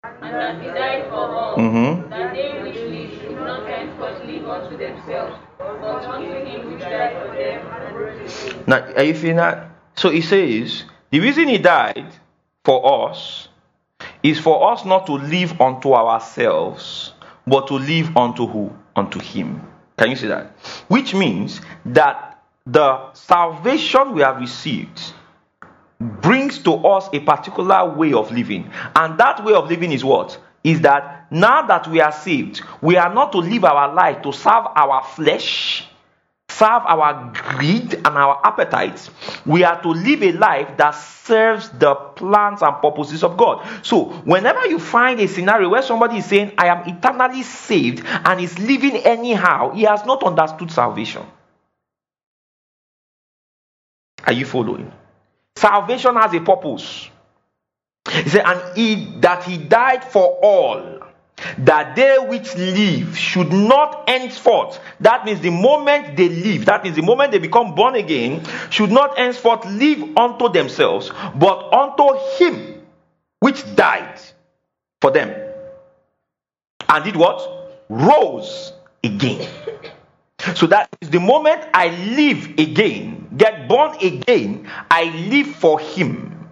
[0.03, 2.09] And he died for all, Mm-hmm.
[2.09, 7.13] that they which live should not henceforth live unto themselves, but unto him which died
[7.21, 8.63] for them and rose again.
[8.67, 9.69] Now, are you feeling that?
[9.95, 12.13] So he says the reason he died
[12.65, 13.47] for us
[14.21, 17.13] is for us not to live unto ourselves,
[17.47, 18.71] but to live unto who?
[18.95, 19.61] Unto him.
[19.97, 20.51] Can you see that?
[20.87, 22.28] Which means that
[22.65, 25.13] the salvation we have received
[25.99, 28.71] brings to us a particular way of living.
[28.95, 30.39] And that way of living is what?
[30.63, 34.31] Is that now that we are saved, we are not to live our life to
[34.33, 35.87] serve our flesh,
[36.49, 39.09] serve our greed and our appetites.
[39.45, 43.65] We are to live a life that serves the plans and purposes of God.
[43.85, 48.41] So, whenever you find a scenario where somebody is saying, I am eternally saved and
[48.41, 51.23] is living anyhow, he has not understood salvation.
[54.29, 54.91] Are you following?
[55.55, 57.09] Salvation has a purpose.
[58.11, 60.99] He said, and he that he died for all,
[61.57, 64.79] that they which live should not henceforth.
[64.99, 68.91] That means the moment they live, that means the moment they become born again, should
[68.91, 72.83] not henceforth live unto themselves, but unto him
[73.39, 74.21] which died
[75.01, 75.33] for them.
[76.87, 77.41] And did what?
[77.89, 79.49] Rose again.
[80.53, 86.49] So that is the moment I live again, get born again, I live for Him.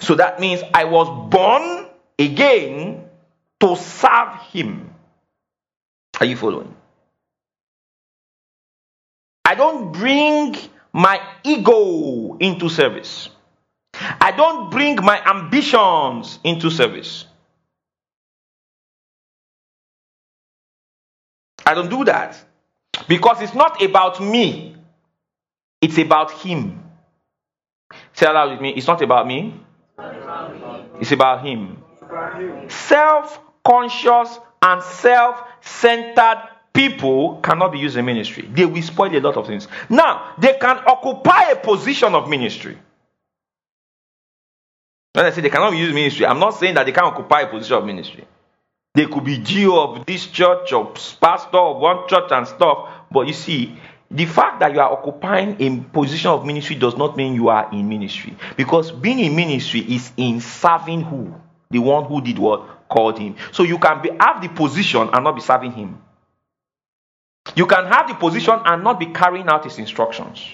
[0.00, 1.86] So that means I was born
[2.18, 3.04] again
[3.60, 4.94] to serve Him.
[6.20, 6.74] Are you following?
[9.44, 10.56] I don't bring
[10.92, 13.28] my ego into service.
[14.20, 17.26] I don't bring my ambitions into service.
[21.64, 22.42] I don't do that.
[23.08, 24.75] Because it's not about me,
[25.80, 26.82] it's about Him.
[28.12, 28.70] Say that with me.
[28.70, 29.60] It's not about me,
[31.00, 31.82] it's about Him.
[32.68, 38.48] Self conscious and self centered people cannot be used in ministry.
[38.52, 39.66] They will spoil a lot of things.
[39.88, 42.78] Now, they can occupy a position of ministry.
[45.14, 47.46] When I say they cannot use ministry, I'm not saying that they can't occupy a
[47.46, 48.26] position of ministry.
[48.94, 52.88] They could be CEO of this church or pastor of one church and stuff.
[53.10, 53.78] But you see,
[54.10, 57.68] the fact that you are occupying a position of ministry does not mean you are
[57.72, 58.36] in ministry.
[58.56, 61.34] Because being in ministry is in serving who?
[61.70, 62.88] The one who did what?
[62.88, 63.34] Called him.
[63.52, 66.00] So you can be, have the position and not be serving him.
[67.56, 70.44] You can have the position and not be carrying out his instructions.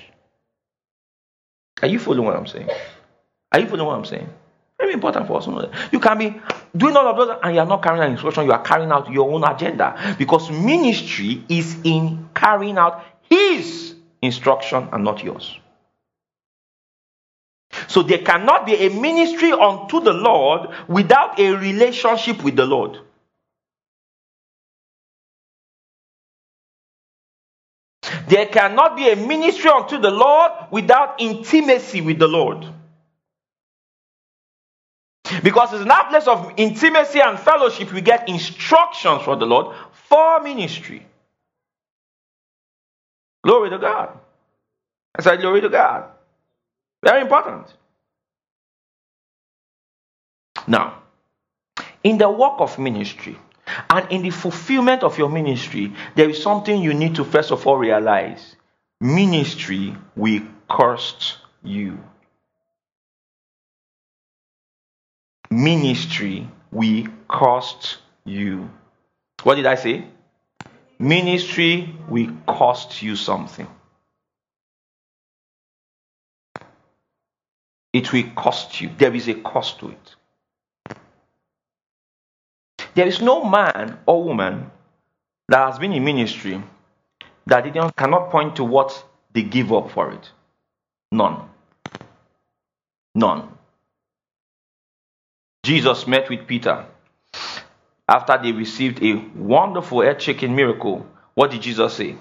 [1.83, 2.71] Are you following what I'm saying?
[3.51, 4.29] Are you following what I'm saying?
[4.79, 5.47] Very important for us.
[5.93, 6.41] You can be
[6.77, 9.11] doing all of those and you are not carrying out instruction, you are carrying out
[9.11, 10.17] your own agenda.
[10.19, 15.59] Because ministry is in carrying out his instruction and not yours.
[17.89, 22.99] So there cannot be a ministry unto the Lord without a relationship with the Lord.
[28.29, 32.67] There cannot be a ministry unto the Lord without intimacy with the Lord.
[35.43, 39.75] Because it's in that place of intimacy and fellowship we get instructions from the Lord
[40.09, 41.07] for ministry.
[43.45, 44.19] Glory to God.
[45.17, 46.05] I said, Glory to God.
[47.05, 47.67] Very important.
[50.67, 51.03] Now,
[52.05, 53.39] in the work of ministry
[53.91, 57.67] and in the fulfillment of your ministry, there is something you need to first of
[57.67, 58.57] all realize
[59.01, 61.99] ministry will cost you.
[65.51, 68.71] Ministry will cost you.
[69.43, 70.07] What did I say?
[71.03, 73.67] Ministry will cost you something.
[77.93, 78.89] It will cost you.
[78.97, 80.15] There is a cost to it.
[82.95, 84.71] There is no man or woman
[85.49, 86.63] that has been in ministry
[87.47, 90.31] that didn't, cannot point to what they give up for it.
[91.11, 91.49] None.
[93.17, 93.49] None.
[95.65, 96.87] Jesus met with Peter
[98.09, 101.07] after they received a wonderful earth shaking miracle.
[101.35, 102.17] What did Jesus say?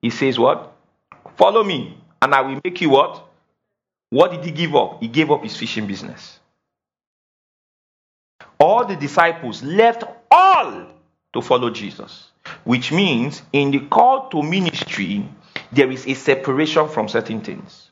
[0.00, 0.72] He says, What?
[1.36, 3.22] Follow me, and I will make you what?
[4.10, 5.02] What did he give up?
[5.02, 6.38] He gave up his fishing business.
[8.58, 10.86] All the disciples left all
[11.32, 12.30] to follow Jesus,
[12.64, 15.28] which means in the call to ministry,
[15.72, 17.85] there is a separation from certain things.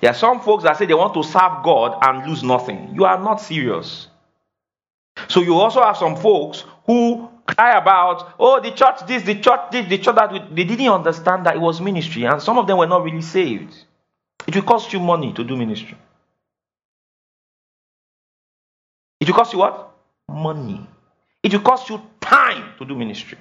[0.00, 2.94] There are some folks that say they want to serve God and lose nothing.
[2.94, 4.08] You are not serious.
[5.28, 9.60] So you also have some folks who cry about, oh, the church this, the church
[9.72, 10.54] this, the church that.
[10.54, 13.74] They didn't understand that it was ministry, and some of them were not really saved.
[14.46, 15.98] It will cost you money to do ministry.
[19.20, 19.90] It will cost you what?
[20.28, 20.86] Money.
[21.42, 23.38] It will cost you time to do ministry.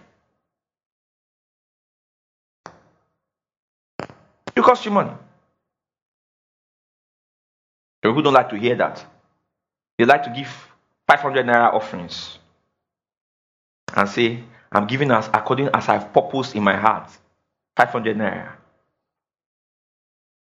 [4.00, 5.12] It will cost you money.
[8.08, 9.06] People who don't like to hear that,
[9.98, 10.48] they like to give
[11.08, 12.40] 500 naira offerings
[13.94, 17.10] and say, I'm giving as according as I've purposed in my heart.
[17.76, 18.52] 500 naira.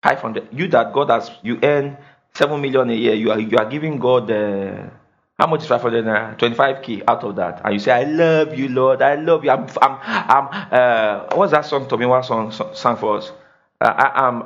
[0.03, 0.49] 500.
[0.53, 1.97] You that God has, you earn
[2.35, 4.91] 7 million a year, you are, you are giving God, uh,
[5.39, 6.39] how much is 500 naira?
[6.39, 7.63] 25k out of that.
[7.65, 9.01] And you say, I love you, Lord.
[9.01, 9.51] I love you.
[9.51, 12.05] I'm, I'm, I'm uh, what's that song, Tommy?
[12.05, 13.33] What song, song for us?
[13.81, 14.43] Uh, I, am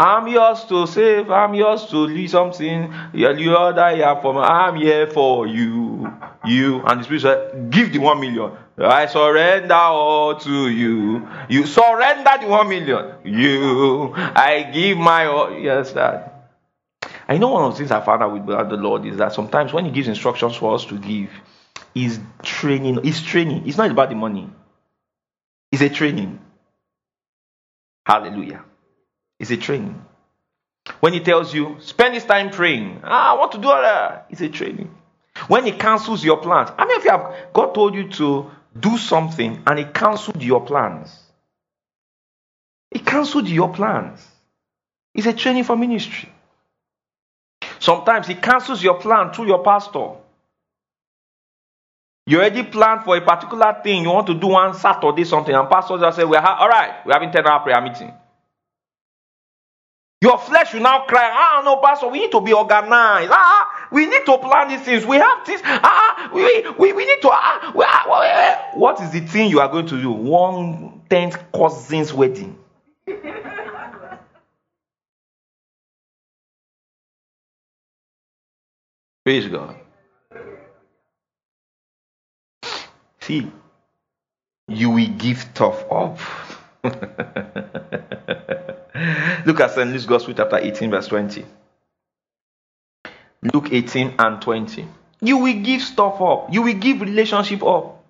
[0.00, 2.90] I'm yours to save, I'm yours to lead something.
[3.12, 6.10] You're the I am for I'm here for you.
[6.42, 8.52] You and the spirit said, Give the one million.
[8.78, 11.28] I surrender all to you.
[11.50, 13.12] You surrender the one million.
[13.24, 15.52] You I give my all.
[15.52, 16.48] Yes, that.
[17.28, 19.74] I know one of the things I found out with the Lord is that sometimes
[19.74, 21.28] when He gives instructions for us to give,
[21.92, 23.68] He's training, He's training.
[23.68, 24.48] It's not about the money.
[25.70, 26.40] It's a training.
[28.06, 28.64] Hallelujah.
[29.40, 30.04] It's a training.
[31.00, 34.42] When he tells you, spend this time praying, ah, I want to do that, it's
[34.42, 34.94] a training.
[35.48, 38.98] When he cancels your plans, I mean, if you have God told you to do
[38.98, 41.18] something and he cancelled your plans,
[42.92, 44.26] he cancelled your plans.
[45.14, 46.30] It's a training for ministry.
[47.78, 50.12] Sometimes he cancels your plan through your pastor.
[52.26, 55.68] You already planned for a particular thing you want to do on Saturday something, and
[55.70, 57.04] pastor just say, "We're ha- all right.
[57.06, 58.12] We're having ten hour prayer meeting."
[60.22, 63.30] Your flesh will now cry, ah, no, Pastor, we need to be organized.
[63.32, 65.06] Ah, we need to plan these things.
[65.06, 65.62] We have this.
[65.64, 66.42] Ah, we,
[66.78, 67.30] we, we need to.
[67.32, 70.10] Ah, we, ah, what is the thing you are going to do?
[70.10, 72.58] One tenth cousin's wedding.
[79.24, 79.76] Praise God.
[83.20, 83.50] See,
[84.68, 86.18] you will give tough up.
[89.50, 89.90] Look at St.
[89.90, 91.44] Luke's Gospel, chapter 18, verse 20.
[93.52, 94.86] Luke 18 and 20.
[95.22, 96.52] You will give stuff up.
[96.52, 98.00] You will give relationship up.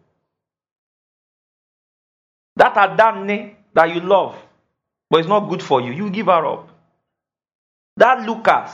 [2.57, 4.37] That Adane that you love,
[5.09, 6.69] but it's not good for you, you give her up.
[7.97, 8.73] That Lucas,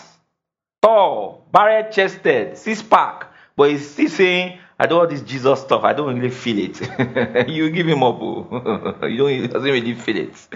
[0.82, 3.26] tall, barrel chested, six pack,
[3.56, 5.84] but he's still saying, I don't want this Jesus stuff.
[5.84, 7.48] I don't really feel it.
[7.48, 8.18] you give him up.
[8.20, 8.98] Oh.
[9.06, 10.48] you don't, he doesn't really feel it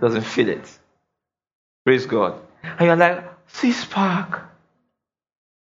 [0.00, 0.78] doesn't feel it.
[1.84, 2.40] Praise God.
[2.62, 4.40] And you're like, six pack.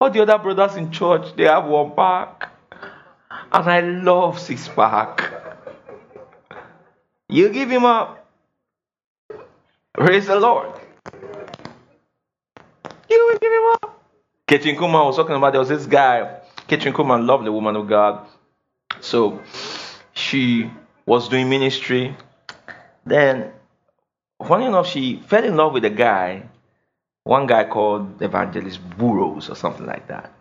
[0.01, 2.51] All the other brothers in church, they have one pack.
[3.53, 5.33] And I love six pack.
[7.29, 8.27] You give him up.
[9.95, 10.69] Praise the Lord.
[13.09, 14.03] You will give him up.
[14.49, 16.41] Kathryn Kuhlman was talking about there was this guy.
[16.69, 18.27] Kathryn Kuhlman, lovely woman of God.
[19.01, 19.41] So
[20.13, 20.71] she
[21.07, 22.17] was doing ministry.
[23.07, 23.53] Then,
[24.47, 26.49] funny enough, she fell in love with a guy,
[27.25, 30.33] one guy called Evangelist Burroughs or something like that.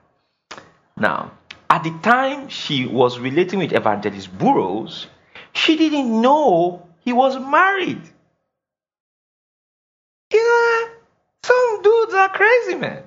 [0.97, 1.31] Now,
[1.69, 5.07] at the time she was relating with Evangelist Burroughs,
[5.53, 8.01] she didn't know he was married.
[10.31, 10.87] You know,
[11.43, 13.03] some dudes are crazy, man.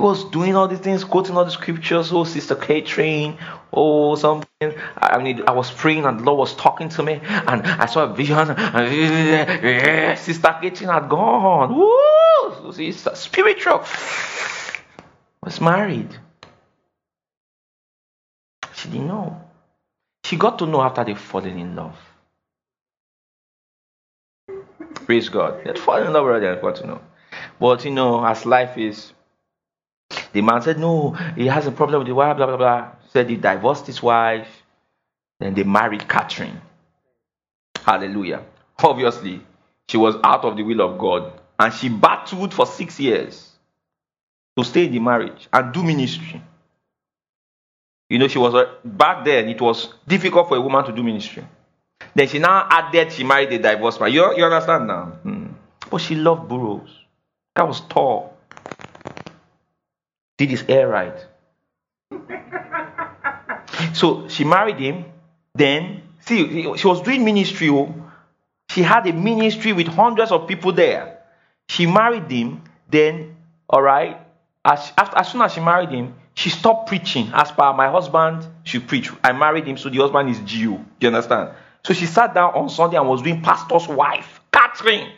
[0.00, 2.10] He was doing all these things, quoting all the scriptures.
[2.10, 3.36] Oh, Sister Kathryn,
[3.70, 4.72] oh, something.
[4.96, 8.04] I mean, I was praying and the Lord was talking to me, and I saw
[8.04, 8.48] a vision.
[8.48, 11.76] And, Sister Kathryn had gone.
[11.76, 12.72] Woo!
[12.72, 13.84] She's spiritual.
[15.44, 16.16] Was married.
[18.72, 19.38] She didn't know.
[20.24, 21.98] She got to know after they fallen in love.
[25.04, 25.62] Praise God.
[25.62, 27.02] They'd fallen in love already and got to know.
[27.60, 29.12] But you know, as life is,
[30.32, 32.88] the man said, No, he has a problem with the wife, blah, blah, blah.
[33.08, 34.48] Said he divorced his wife.
[35.38, 36.60] Then they married Kathryn.
[37.82, 38.44] Hallelujah.
[38.82, 39.40] Obviously,
[39.88, 41.32] she was out of the will of God.
[41.58, 43.50] And she battled for six years
[44.56, 46.42] to stay in the marriage and do ministry.
[48.08, 51.02] You know, she was uh, back then, it was difficult for a woman to do
[51.02, 51.44] ministry.
[52.14, 54.12] Then she now added she married a divorced man.
[54.12, 55.04] You, you understand now?
[55.22, 55.46] Hmm.
[55.90, 56.90] But she loved Burroughs.
[57.56, 58.29] That was tall.
[60.40, 61.12] Did his hair right.
[63.92, 65.04] so she married him.
[65.54, 67.68] Then, see, she was doing ministry.
[67.68, 67.94] Oh.
[68.70, 71.18] She had a ministry with hundreds of people there.
[71.68, 72.62] She married him.
[72.88, 73.36] Then,
[73.68, 74.16] all right,
[74.64, 77.30] as, after, as soon as she married him, she stopped preaching.
[77.34, 79.12] As per my husband, she preached.
[79.22, 80.78] I married him, so the husband is Jew.
[80.78, 81.50] Do you understand?
[81.84, 85.12] So she sat down on Sunday and was doing pastor's wife, Kathryn.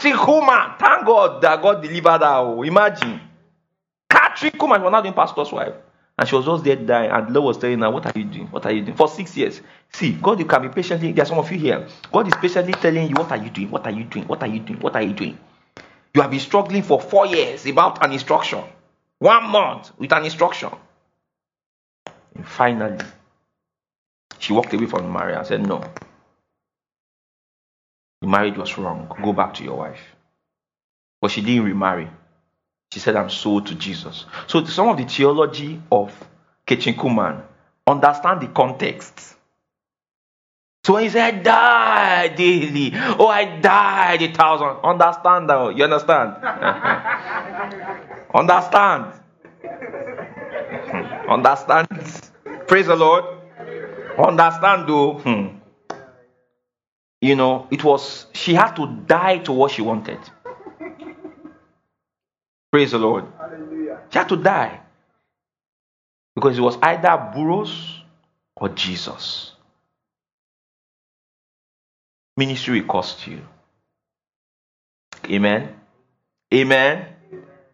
[0.00, 0.78] Kuhlman.
[0.78, 2.36] Thank God that God delivered her.
[2.38, 3.20] Oh, imagine.
[4.10, 5.74] Kathryn Kuhlman was not doing pastor's wife.
[6.18, 7.10] And she was just there dying.
[7.10, 8.46] And the Lord was telling her, What are you doing?
[8.48, 8.96] What are you doing?
[8.96, 9.60] For six years.
[9.92, 11.12] See, God you can be patiently.
[11.12, 11.86] There are some of you here.
[12.12, 13.70] God is patiently telling you, What are you doing?
[13.70, 14.26] What are you doing?
[14.26, 14.80] What are you doing?
[14.80, 15.38] What are you doing?
[16.14, 18.64] You have been struggling for four years about an instruction.
[19.18, 20.70] One month with an instruction.
[22.34, 22.98] And finally,
[24.38, 25.82] she walked away from Maria and said, No.
[28.20, 29.14] The marriage was wrong.
[29.22, 30.00] Go back to your wife.
[31.20, 32.08] But she didn't remarry.
[32.92, 34.24] She said, I'm sold to Jesus.
[34.46, 36.12] So some of the theology of
[36.66, 37.42] Kathryn Kuhlman
[37.86, 39.34] understand the context.
[40.84, 45.76] So when he said, die daily, oh, I died a thousand, understand that.
[45.76, 46.36] You understand?
[48.34, 49.12] understand.
[51.28, 51.88] understand.
[52.66, 53.24] Praise the Lord.
[54.18, 55.14] Understand though.
[55.14, 55.57] Hmm.
[57.20, 60.20] You know, it was, she had to die to what she wanted.
[62.70, 63.24] Praise the Lord.
[64.10, 64.80] She had to die.
[66.34, 68.02] Because it was either Burroughs
[68.56, 69.52] or Jesus.
[72.36, 73.40] Ministry will cost you.
[75.28, 75.74] Amen.
[76.54, 77.06] Amen.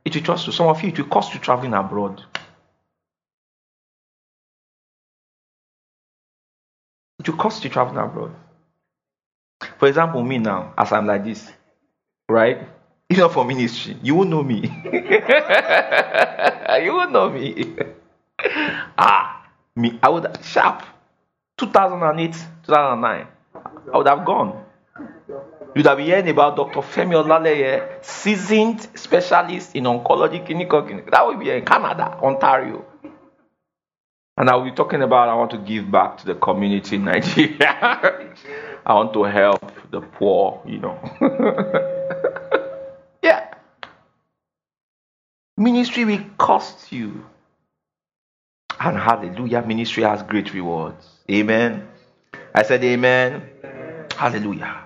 [0.04, 0.52] It will cost you.
[0.52, 2.22] Some of you, it will cost you traveling abroad.
[7.18, 8.34] It will cost you traveling abroad.
[9.84, 11.52] For example, me now, as I'm like this,
[12.26, 12.56] right?
[13.10, 14.62] You know, for ministry, you won't know me.
[16.82, 17.76] you won't know me.
[18.96, 20.84] ah, me, I would sharp.
[21.58, 22.32] 2008,
[22.64, 23.26] 2009,
[23.92, 24.64] I would have gone.
[25.76, 26.80] You'd have been hearing about Dr.
[26.80, 31.10] Femi Olaleye, seasoned specialist in oncology clinical clinic.
[31.10, 32.86] That would be in Canada, Ontario.
[34.36, 37.04] And I will be talking about I want to give back to the community in
[37.04, 37.56] Nigeria.
[38.86, 40.98] I want to help the poor, you know.
[43.22, 43.54] yeah.
[45.56, 47.24] Ministry will cost you.
[48.80, 51.08] And hallelujah, ministry has great rewards.
[51.30, 51.86] Amen.
[52.54, 53.48] I said amen.
[53.62, 54.06] amen.
[54.16, 54.84] Hallelujah.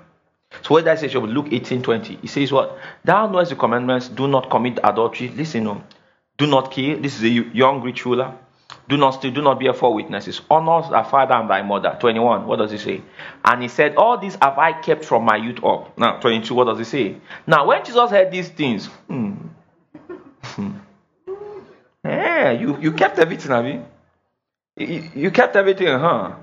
[0.62, 2.18] So what that says, Luke 18 20.
[2.22, 2.78] It says what?
[3.04, 5.28] Thou knowest the commandments, do not commit adultery.
[5.28, 5.82] Listen, no.
[6.36, 7.00] do not kill.
[7.00, 8.34] This is a young rich ruler.
[8.88, 10.40] Do not steal, do not bear false witnesses.
[10.50, 11.96] Honor thy father and thy mother.
[12.00, 12.46] 21.
[12.46, 13.02] What does he say?
[13.44, 15.96] And he said, All these have I kept from my youth up.
[15.98, 16.54] Now, 22.
[16.54, 17.16] What does he say?
[17.46, 19.34] Now, when Jesus heard these things, hmm,
[22.04, 23.84] yeah, you, you kept everything, have you?
[24.76, 25.10] you?
[25.14, 26.34] You kept everything, huh?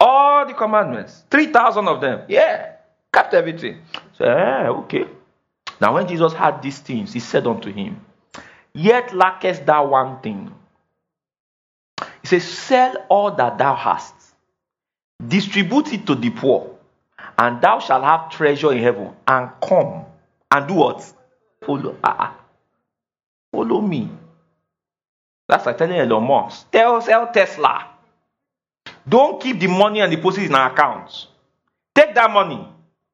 [0.00, 1.24] All the commandments.
[1.30, 2.22] 3,000 of them.
[2.28, 2.72] Yeah,
[3.12, 3.82] kept everything.
[4.16, 5.06] So, yeah, okay.
[5.80, 8.04] Now, when Jesus had these things, he said unto him,
[8.72, 10.54] Yet lackest thou one thing.
[12.28, 14.14] Says, Sell all that thou hast,
[15.26, 16.76] distribute it to the poor,
[17.38, 19.14] and thou shalt have treasure in heaven.
[19.26, 20.04] And come
[20.50, 21.10] and do what?
[21.64, 21.96] Follow.
[22.04, 22.30] Uh,
[23.50, 24.10] follow me.
[25.48, 26.70] That's like telling Elon Musk.
[26.70, 27.86] Tell, sell Tesla.
[29.08, 31.28] Don't keep the money and deposit in our accounts.
[31.94, 32.68] Take that money,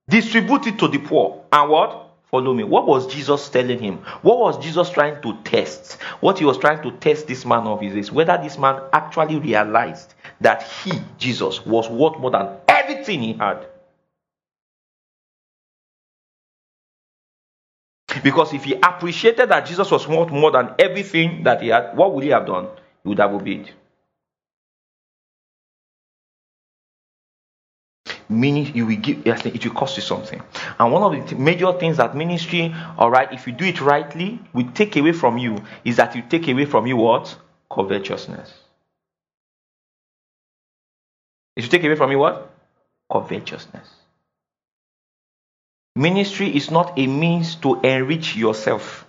[0.08, 2.03] distribute it to the poor, and what?
[2.34, 2.64] Follow me.
[2.64, 3.98] What was Jesus telling him?
[4.22, 5.92] What was Jesus trying to test?
[6.18, 9.38] What he was trying to test this man of his is whether this man actually
[9.38, 13.68] realized that he, Jesus, was worth more than everything he had.
[18.24, 22.12] Because if he appreciated that Jesus was worth more than everything that he had, what
[22.12, 22.66] would he have done?
[23.04, 23.70] He would have obeyed.
[28.28, 30.42] Meaning you will give yes, it will cost you something.
[30.78, 34.40] And one of the major things that ministry all right if you do it rightly
[34.52, 37.36] will take away from you is that you take away from you what?
[37.70, 38.52] Covetousness.
[41.56, 42.50] It will take away from you what?
[43.10, 43.88] Covetousness.
[45.96, 49.06] Ministry is not a means to enrich yourself.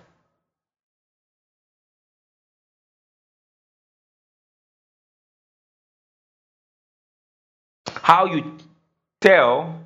[8.02, 8.56] How you
[9.20, 9.80] tell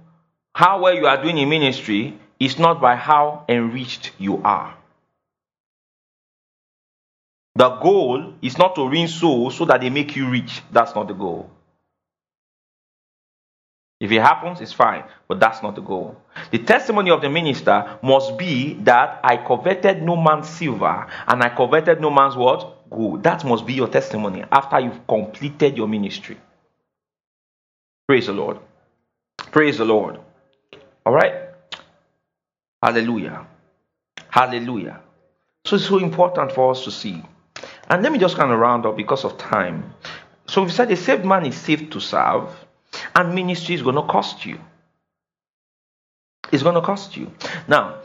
[0.54, 4.76] how well you are doing in ministry is not by how enriched you are.
[7.54, 10.62] The goal is not to win souls so that they make you rich.
[10.72, 11.50] That's not the goal.
[14.00, 16.16] If it happens, it's fine, but that's not the goal.
[16.50, 21.54] The testimony of the minister must be that I coveted no man's silver and I
[21.54, 22.88] coveted no man's what?
[22.88, 23.22] Gold.
[23.24, 26.38] That must be your testimony after you've completed your ministry.
[28.08, 28.58] Praise the Lord.
[29.50, 30.18] Praise the Lord.
[31.04, 31.34] All right?
[32.82, 33.46] Hallelujah.
[34.28, 35.00] Hallelujah.
[35.64, 37.22] So it's so important for us to see.
[37.88, 39.94] And let me just kind of round up because of time.
[40.46, 42.48] So we said a saved man is saved to serve,
[43.14, 44.58] and ministry is going to cost you.
[46.52, 47.32] It's going to cost you.
[47.68, 47.98] Now,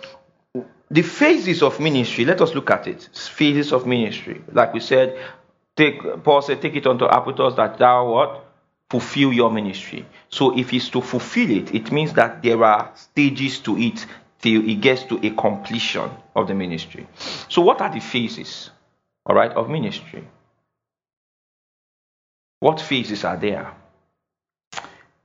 [0.91, 3.09] the phases of ministry, let us look at it.
[3.13, 4.41] Phases of ministry.
[4.51, 5.17] Like we said,
[5.75, 8.44] take Paul said, take it unto Apolos that thou what?
[8.89, 10.05] Fulfill your ministry.
[10.29, 14.05] So if it's to fulfill it, it means that there are stages to it
[14.39, 17.07] till it gets to a completion of the ministry.
[17.49, 18.69] So what are the phases,
[19.25, 20.27] all right, of ministry?
[22.59, 23.73] What phases are there?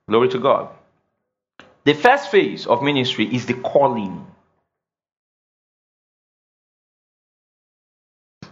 [0.09, 0.71] Glory to God.
[1.85, 4.27] The first phase of ministry is the calling.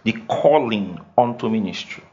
[0.05, 2.05] The calling unto ministry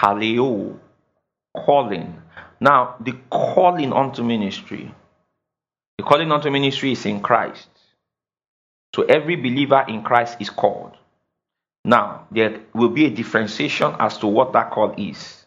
[0.00, 0.78] kaleo,
[1.54, 2.22] calling.
[2.60, 4.94] Now, the calling unto ministry,
[5.98, 7.68] the calling unto ministry is in Christ.
[8.94, 10.96] So every believer in Christ is called.
[11.84, 15.44] Now, there will be a differentiation as to what that call is.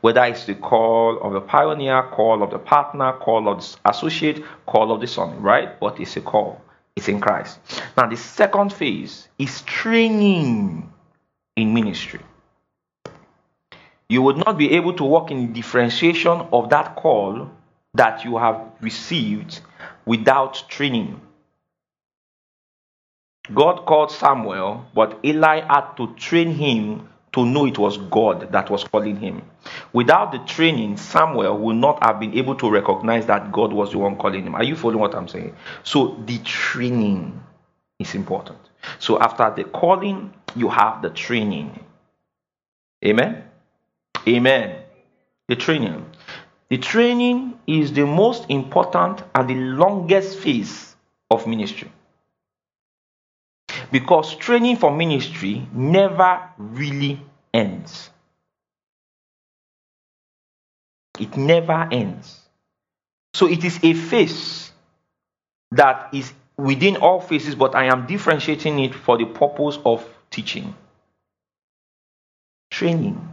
[0.00, 4.44] Whether it's the call of the pioneer, call of the partner, call of the associate,
[4.66, 5.78] call of the son, right?
[5.80, 6.60] But it's a call.
[6.94, 7.58] It's in Christ.
[7.96, 10.92] Now, the second phase is training
[11.56, 12.20] in ministry
[14.12, 17.50] you would not be able to walk in differentiation of that call
[17.94, 19.60] that you have received
[20.04, 21.18] without training.
[23.54, 28.68] God called Samuel, but Eli had to train him to know it was God that
[28.68, 29.40] was calling him.
[29.94, 33.98] Without the training, Samuel would not have been able to recognize that God was the
[33.98, 34.54] one calling him.
[34.54, 35.56] Are you following what I'm saying?
[35.84, 37.42] So the training
[37.98, 38.58] is important.
[38.98, 41.82] So after the calling, you have the training.
[43.02, 43.44] Amen.
[44.26, 44.82] Amen.
[45.48, 46.06] The training.
[46.68, 50.94] The training is the most important and the longest phase
[51.30, 51.90] of ministry.
[53.90, 57.20] Because training for ministry never really
[57.52, 58.10] ends.
[61.18, 62.40] It never ends.
[63.34, 64.72] So it is a phase
[65.72, 70.74] that is within all phases, but I am differentiating it for the purpose of teaching.
[72.70, 73.31] Training.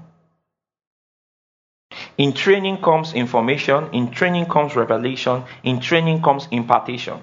[2.20, 7.17] In training comes information, in training comes revelation, in training comes impartation.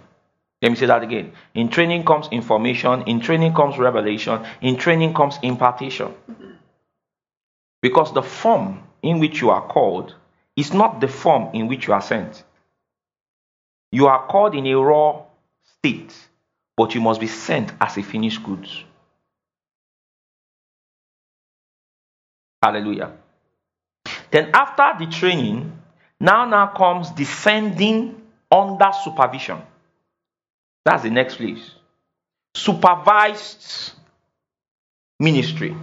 [0.63, 1.33] Let me say that again.
[1.55, 6.15] In training comes information, in training comes revelation, in training comes impartation.
[7.83, 10.15] Because the form in which you are called
[10.57, 12.43] is not the form in which you are sent.
[13.93, 15.25] You are called in a raw
[15.79, 16.15] state,
[16.75, 18.83] but you must be sent as a finished goods.
[22.63, 23.13] Hallelujah.
[24.31, 25.73] Then after the training,
[26.21, 28.21] now now comes descending
[28.51, 29.61] under supervision.
[30.85, 31.73] That's the next place.
[32.55, 33.93] Supervised
[35.19, 35.77] ministry.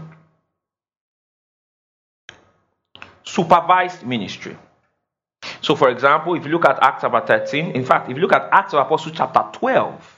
[3.23, 4.57] Supervised ministry.
[5.61, 8.33] So, for example, if you look at Acts chapter 13, in fact, if you look
[8.33, 10.12] at Acts of Apostles chapter 12,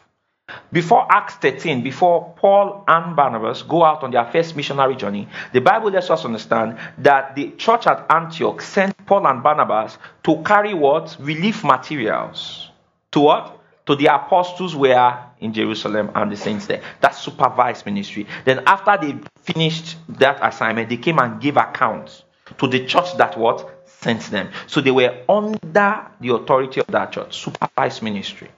[0.72, 5.62] Before Acts 13, before Paul and Barnabas go out on their first missionary journey, the
[5.62, 10.74] Bible lets us understand that the church at Antioch sent Paul and Barnabas to carry
[10.74, 11.16] what?
[11.20, 12.70] Relief materials.
[13.12, 13.60] To what?
[13.88, 16.82] To the apostles were in Jerusalem and the saints there.
[17.02, 18.28] That supervised ministry.
[18.43, 22.24] Then after they finished that assignment, they came and gave accounts
[22.58, 23.88] to the church that what?
[23.88, 24.50] Sent them.
[24.68, 27.43] So they were under the authority of that church.
[27.43, 28.50] Supervised ministry.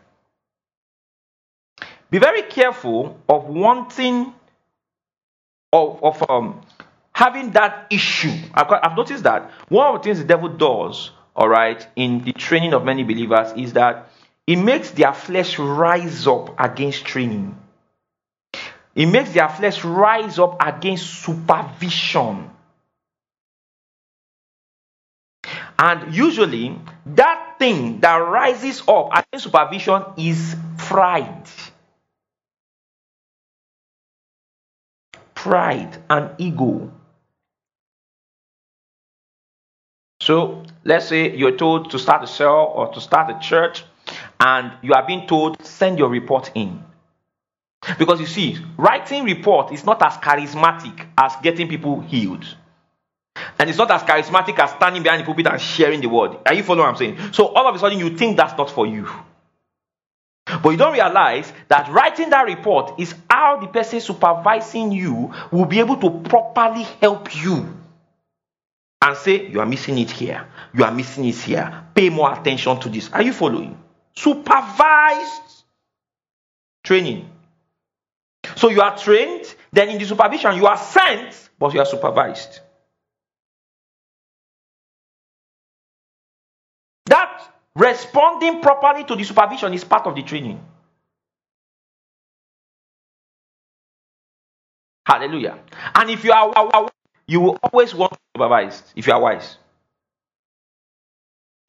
[2.10, 4.34] Be very careful of wanting,
[5.74, 6.62] of, of um,
[7.12, 8.32] having that issue.
[8.54, 12.34] I've, I've noticed that one of the things the devil does, all right, in the
[12.34, 14.10] training of many believers is that
[14.46, 17.58] it makes their flesh rise up against training.
[18.96, 22.50] It makes their flesh rise up against supervision.
[25.78, 31.44] And usually, that thing that rises up against supervision is pride.
[35.38, 36.92] Pride and ego.
[40.20, 43.84] So, let's say you're told to start a cell or to start a church,
[44.40, 46.84] and you are being told, send your report in.
[48.00, 52.44] Because you see, writing report is not as charismatic as getting people healed.
[53.60, 56.36] And it's not as charismatic as standing behind the pulpit and sharing the word.
[56.48, 57.34] Are you following what I'm saying?
[57.34, 59.08] So all of a sudden you think that's not for you.
[60.62, 65.66] But you don't realize that writing that report is how the person supervising you will
[65.66, 67.78] be able to properly help you
[69.02, 71.84] and say, You are missing it here, you are missing it here.
[71.94, 73.12] Pay more attention to this.
[73.12, 73.78] Are you following?
[74.16, 75.64] Supervised
[76.84, 77.30] training.
[78.56, 82.62] So you are trained, then in the supervision, you are sent, but you are supervised.
[87.78, 90.60] Responding properly to the supervision is part of the training.
[95.06, 95.60] Hallelujah.
[95.94, 96.90] And if you are
[97.28, 99.58] you will always want to be supervised if you are wise.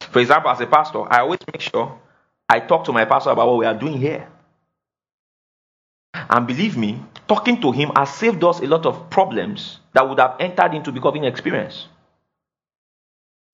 [0.01, 2.01] For example, as a pastor, I always make sure
[2.49, 4.27] I talk to my pastor about what we are doing here.
[6.15, 10.19] And believe me, talking to him has saved us a lot of problems that would
[10.19, 11.87] have entered into becoming experience.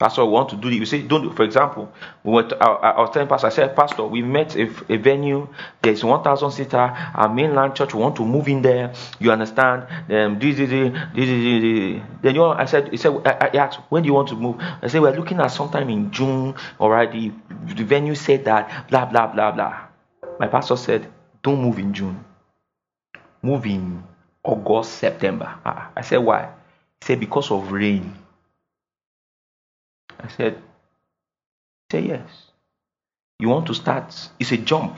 [0.05, 0.69] Pastor, we want to do.
[0.69, 1.91] You say, don't do For example,
[2.25, 5.49] we went, I, I, was telling Pastor, I said, Pastor, we met a, a venue.
[5.81, 6.77] There's 1,000 seater.
[6.77, 8.93] Our mainland church, we want to move in there.
[9.19, 9.85] You understand?
[10.13, 13.57] Um, this, this, this, this, this, Then you know, I said, he said, I, I
[13.57, 14.57] asked, when do you want to move?
[14.61, 16.55] I said, we're looking at sometime in June.
[16.79, 19.87] Already, the venue said that, blah, blah, blah, blah.
[20.39, 21.11] My pastor said,
[21.43, 22.23] don't move in June.
[23.41, 24.05] Move in
[24.43, 25.59] August, September.
[25.65, 26.51] Ah, I said, why?
[27.01, 28.15] He said, because of rain.
[30.21, 30.63] I said,
[31.91, 32.29] say yes.
[33.39, 34.15] You want to start?
[34.39, 34.97] It's a jump.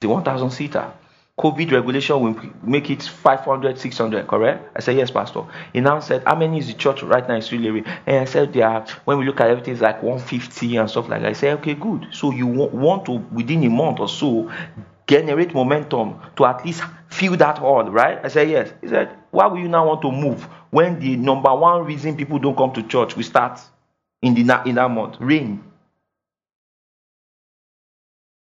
[0.00, 0.92] The 1,000 seater.
[1.36, 4.70] COVID regulation will make it 500, 600, correct?
[4.76, 5.44] I said, yes, Pastor.
[5.72, 7.84] He now said, how many is the church right now in Surulere?
[8.06, 11.22] And I said, there when we look at everything, it's like 150 and stuff like
[11.22, 11.30] that.
[11.30, 12.06] I said, okay, good.
[12.12, 14.52] So you want to, within a month or so,
[15.08, 18.20] generate momentum to at least fill that hall, right?
[18.22, 18.72] I said, yes.
[18.80, 22.40] He said, why will you now want to move when the number one reason people
[22.40, 23.60] don't come to church we start
[24.22, 25.62] in the in that month rain.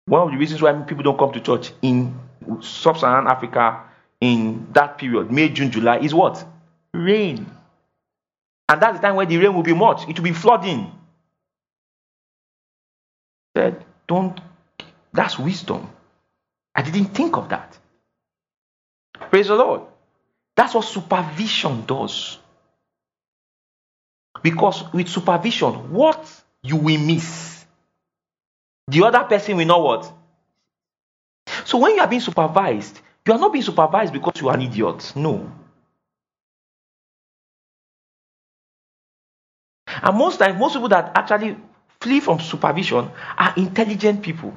[0.05, 2.15] One of the reasons why people don't come to church in
[2.61, 3.85] sub-saharan africa
[4.21, 6.45] in that period may june july is what?
[6.93, 7.47] Rain.
[8.69, 10.07] And that's the time when the rain will be much.
[10.07, 10.93] It will be flooding.
[13.57, 14.39] Said don't
[15.15, 15.89] that's wisdom.
[16.75, 17.79] I didn't think of that.
[19.31, 19.90] Praise the lord
[20.61, 22.39] that's what supervision does.
[24.43, 26.23] Because with supervision, what
[26.63, 27.65] you will miss,
[28.87, 30.13] the other person will know what.
[31.65, 34.61] So when you are being supervised, you are not being supervised because you are an
[34.61, 35.15] idiot.
[35.17, 35.51] No.
[39.87, 41.57] And most times, most people that actually
[42.03, 44.55] flee from supervision are intelligent people.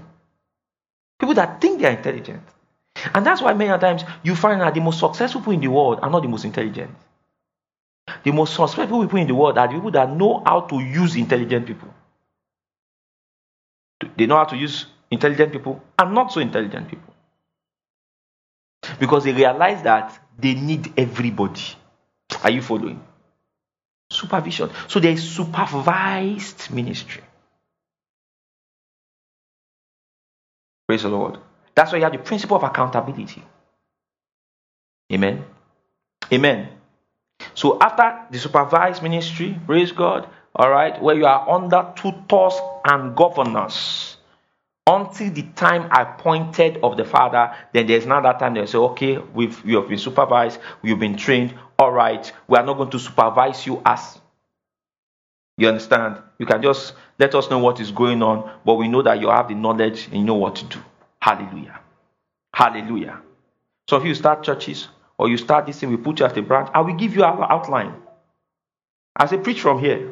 [1.18, 2.43] People that think they are intelligent.
[3.14, 5.99] And that's why many times you find that the most successful people in the world
[6.01, 6.91] are not the most intelligent.
[8.24, 11.16] The most successful people in the world are the people that know how to use
[11.16, 11.93] intelligent people.
[14.18, 17.14] They know how to use intelligent people and not so intelligent people.
[18.99, 21.62] Because they realize that they need everybody.
[22.43, 23.01] Are you following?
[24.12, 24.70] Supervision.
[24.88, 27.24] So there is supervised ministry.
[30.88, 31.39] Praise the Lord.
[31.76, 33.43] That's why you have the principle of accountability.
[35.11, 35.43] Amen.
[36.32, 36.69] Amen.
[37.53, 42.53] So after the supervised ministry, praise God, all right, where you are under tutors
[42.86, 44.17] and governors,
[44.86, 49.17] until the time appointed of the father, then there's now that time they say, okay,
[49.17, 52.99] we've you have been supervised, you've been trained, all right, we are not going to
[52.99, 54.19] supervise you as
[55.57, 56.17] you understand?
[56.39, 59.30] You can just let us know what is going on, but we know that you
[59.30, 60.80] have the knowledge and you know what to do.
[61.24, 61.80] Hallelujah.
[62.53, 63.21] Hallelujah.
[63.88, 66.41] So if you start churches or you start this thing, we put you as a
[66.41, 67.95] branch, I will give you our outline.
[69.15, 70.11] I say, preach from here.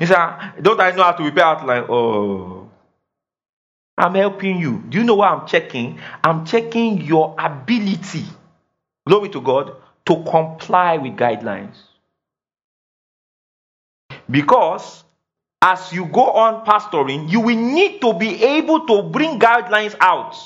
[0.00, 1.84] He said, Don't I know how to prepare outline?
[1.88, 2.68] Oh,
[3.96, 4.82] I'm helping you.
[4.88, 6.00] Do you know what I'm checking?
[6.24, 8.24] I'm checking your ability,
[9.06, 11.76] glory to God, to comply with guidelines.
[14.28, 15.04] Because
[15.64, 20.36] as you go on pastoring, you will need to be able to bring guidelines out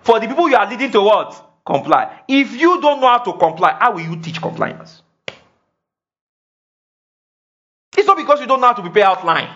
[0.00, 1.44] for the people you are leading to what?
[1.66, 2.22] Comply.
[2.26, 5.02] If you don't know how to comply, how will you teach compliance?
[7.94, 9.50] It's not because you don't know how to prepare outline.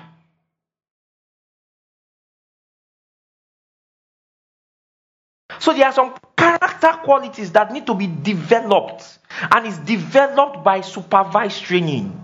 [5.58, 9.18] So there are some character qualities that need to be developed,
[9.50, 12.21] and it's developed by supervised training.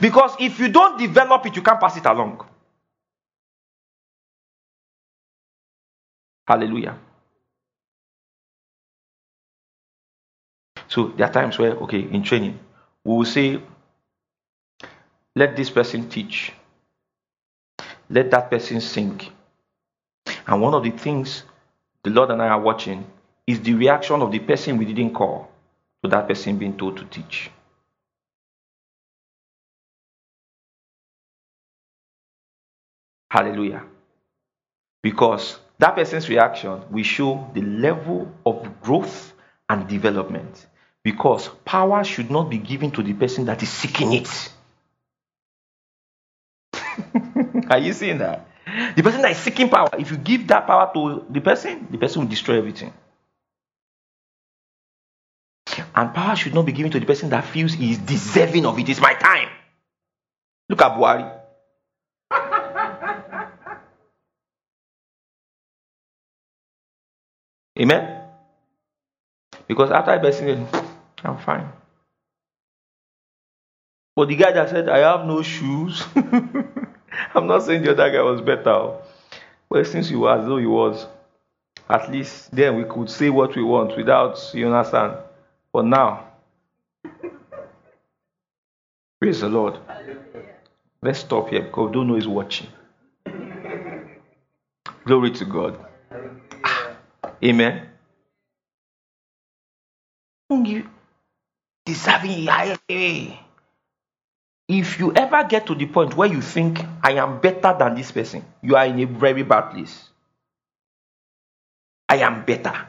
[0.00, 2.46] Because if you don't develop it, you can't pass it along.
[6.46, 6.98] Hallelujah.
[10.88, 12.58] So there are times where, okay, in training,
[13.04, 13.60] we will say,
[15.34, 16.52] let this person teach,
[18.10, 19.20] let that person sing.
[20.46, 21.44] And one of the things
[22.02, 23.04] the Lord and I are watching
[23.46, 25.50] is the reaction of the person we didn't call
[26.02, 27.50] to that person being told to teach.
[33.34, 33.82] Hallelujah.
[35.02, 39.32] Because that person's reaction will show the level of growth
[39.68, 40.64] and development.
[41.02, 44.52] Because power should not be given to the person that is seeking it.
[47.70, 48.46] Are you seeing that?
[48.94, 51.98] The person that is seeking power, if you give that power to the person, the
[51.98, 52.92] person will destroy everything.
[55.96, 58.78] And power should not be given to the person that feels he is deserving of
[58.78, 58.88] it.
[58.88, 59.48] It's my time.
[60.68, 61.33] Look at Buhari.
[67.78, 68.22] Amen?
[69.66, 70.66] Because after I person,
[71.24, 71.68] I'm fine.
[74.16, 76.04] But the guy that said, I have no shoes,
[77.34, 78.70] I'm not saying the other guy was better.
[78.70, 79.02] Oh.
[79.68, 81.06] But since he was, though he was,
[81.88, 85.16] at least then we could say what we want without, you understand.
[85.72, 86.28] But now,
[89.20, 89.78] praise the Lord.
[91.02, 92.68] Let's stop here because we don't know he's watching.
[95.04, 95.84] Glory to God.
[97.42, 97.88] Amen.
[100.50, 100.88] You
[101.86, 102.48] deserving
[104.68, 108.10] if you ever get to the point where you think I am better than this
[108.12, 110.08] person, you are in a very bad place.
[112.08, 112.88] I am better.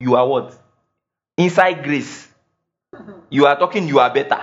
[0.00, 0.58] You are what?
[1.36, 2.28] Inside grace.
[3.28, 4.36] You are talking you are better.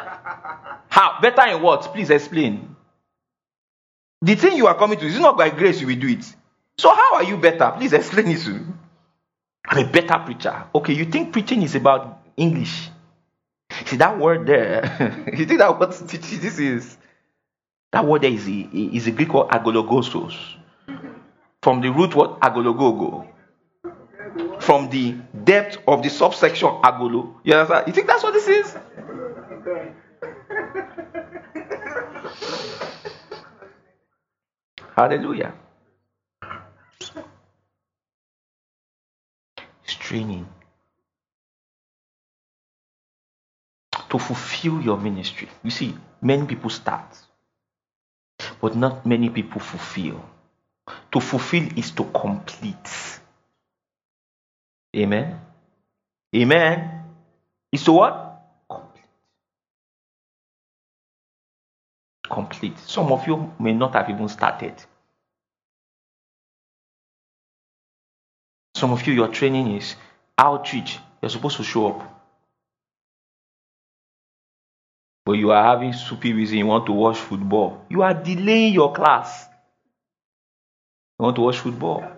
[0.90, 1.20] How?
[1.22, 1.82] Better in what?
[1.94, 2.76] Please explain.
[4.22, 6.36] The thing you are coming to is not by grace you will do it.
[6.78, 7.74] So how are you better?
[7.78, 8.71] Please explain it to me.
[9.66, 10.66] I'm a better preacher.
[10.74, 12.90] Okay, you think preaching is about English?
[13.86, 15.26] See that word there?
[15.38, 16.98] you think that what this is?
[17.92, 20.36] That word there is a, is a Greek word agologosos.
[21.62, 23.28] From the root word agologogo.
[24.60, 27.36] From the depth of the subsection agolo.
[27.44, 27.88] You understand?
[27.88, 28.78] You think that's what this is?
[34.96, 35.54] Hallelujah.
[40.12, 40.46] Training
[44.10, 45.48] to fulfill your ministry.
[45.64, 47.18] You see, many people start,
[48.60, 50.22] but not many people fulfill.
[51.14, 53.20] To fulfill is to complete.
[54.98, 55.40] Amen.
[56.36, 57.04] Amen.
[57.72, 58.42] Is to what?
[58.70, 59.06] Complete.
[62.30, 62.80] Complete.
[62.80, 64.74] Some of you may not have even started.
[68.82, 69.96] Some of you, your training is
[70.36, 70.98] outreach.
[71.22, 72.26] You're supposed to show up.
[75.24, 77.86] But you are having stupid reason you want to watch football.
[77.90, 79.46] You are delaying your class.
[81.20, 82.12] You want to watch football.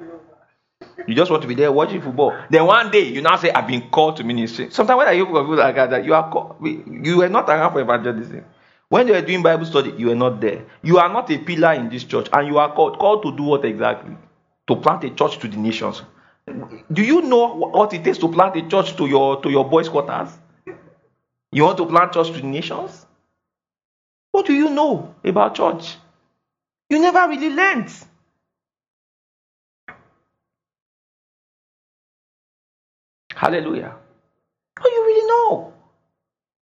[1.05, 2.34] You just want to be there watching football.
[2.49, 4.70] Then one day you now say, I've been called to ministry.
[4.72, 7.82] Sometimes when I hear people like that, you are called, you were not around for
[7.82, 8.45] evangelism.
[8.88, 10.66] When you were doing Bible study, you were not there.
[10.82, 12.99] You are not a pillar in this church, and you are called.
[12.99, 14.16] Called to do what exactly?
[14.68, 16.03] To plant a church to the nations.
[16.47, 19.89] Do you know what it takes to plant a church to your to your boys'
[19.89, 20.29] quarters?
[21.51, 23.05] You want to plant church to the nations?
[24.31, 25.95] What do you know about church?
[26.89, 27.91] You never really learned.
[33.35, 33.95] Hallelujah.
[34.79, 35.73] Oh, you really know.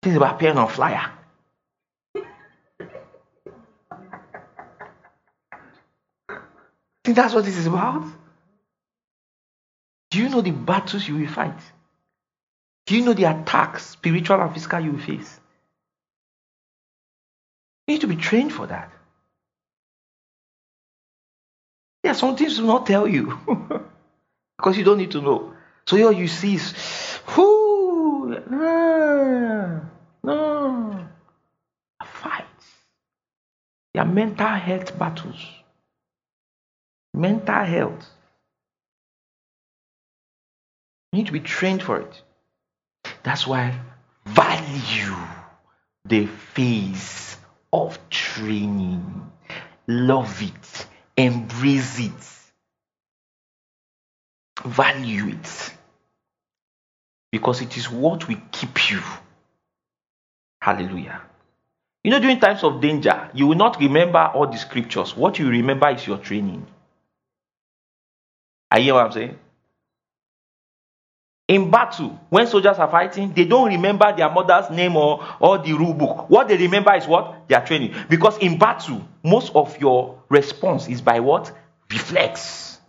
[0.03, 1.13] This is about appearing on flyer.
[7.05, 8.05] Think that's what this is about?
[10.11, 11.59] Do you know the battles you will fight?
[12.87, 15.41] Do you know the attacks, spiritual and physical, you will face?
[17.87, 18.91] You need to be trained for that.
[22.03, 23.37] There are some things will not tell you
[24.57, 25.55] because you don't need to know.
[25.87, 26.73] So all you see is,
[27.37, 29.81] whoo, ah, no,
[30.23, 31.09] no,
[32.05, 32.67] fights.
[33.93, 35.45] They are mental health battles.
[37.15, 38.07] Mental health.
[41.17, 42.23] You need to be trained for it.
[43.23, 43.81] That's why
[44.27, 45.17] value
[46.05, 47.39] the phase
[47.73, 49.33] of training.
[49.87, 50.87] Love it.
[51.17, 52.13] Embrace it.
[54.63, 55.75] Value it.
[57.33, 59.01] Because it is what will keep you.
[60.61, 61.23] Hallelujah.
[62.05, 65.17] You know, during times of danger, you will not remember all the scriptures.
[65.17, 66.67] What you remember is your training.
[68.71, 69.39] I hear what I'm saying?
[71.49, 75.75] In battle, when soldiers are fighting, they don't remember their mother's name or, or the
[75.75, 76.29] rule book.
[76.29, 77.49] What they remember is what?
[77.49, 77.95] Their training.
[78.09, 81.53] Because in battle, most of your response is by what?
[81.91, 82.81] Reflex.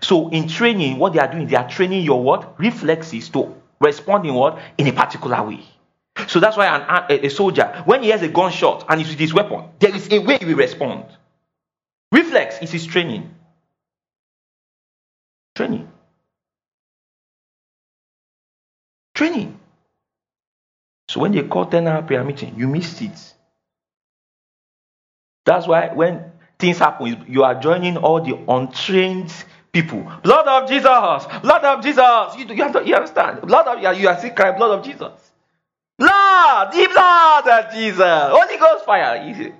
[0.00, 2.58] So in training, what they are doing, they are training your what?
[2.60, 4.60] Reflexes to respond in what?
[4.78, 5.64] In a particular way.
[6.28, 9.18] So that's why an, a, a soldier, when he has a gunshot and he's with
[9.18, 11.04] his weapon, there is a way he will respond.
[12.12, 13.34] Reflex is his training.
[15.56, 15.89] Training.
[19.20, 19.60] Training.
[21.10, 23.34] So when they call 10 hour prayer meeting, you missed it.
[25.44, 29.30] That's why when things happen, you are joining all the untrained
[29.72, 30.10] people.
[30.22, 30.86] Blood of Jesus,
[31.42, 32.34] blood of Jesus.
[32.38, 33.42] You, you, have to, you understand?
[33.42, 35.12] Blood of you are still crying, blood of Jesus.
[35.98, 37.98] Blood, the blood of Jesus.
[38.00, 39.28] Holy Ghost fire.
[39.28, 39.52] Easy.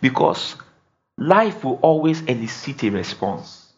[0.00, 0.54] Because
[1.18, 3.69] life will always elicit a response.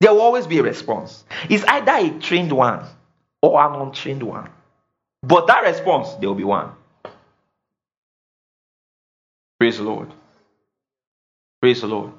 [0.00, 1.24] There will always be a response.
[1.48, 2.84] It's either a trained one
[3.42, 4.50] or an untrained one.
[5.22, 6.70] But that response, there will be one.
[9.58, 10.12] Praise the Lord.
[11.60, 12.12] Praise the Lord.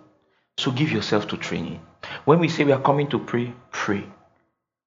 [0.57, 1.79] So give yourself to training.
[2.25, 4.03] When we say we are coming to pray, pray.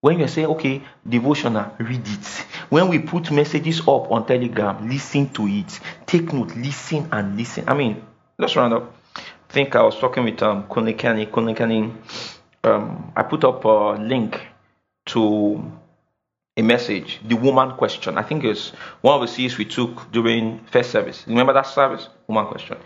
[0.02, 2.26] When you say, okay, devotional, read it.
[2.68, 5.80] When we put messages up on Telegram, listen to it.
[6.04, 7.68] Take note, listen and listen.
[7.68, 8.04] I mean,
[8.36, 8.94] let's round up.
[9.16, 11.96] I think I was talking with um, Kunle Kunle
[12.64, 14.40] um, I put up a link
[15.06, 15.72] to
[16.58, 18.18] a message, the woman question.
[18.18, 21.24] I think it's one of the C's we took during first service.
[21.26, 22.10] Remember that service?
[22.28, 22.76] Woman question.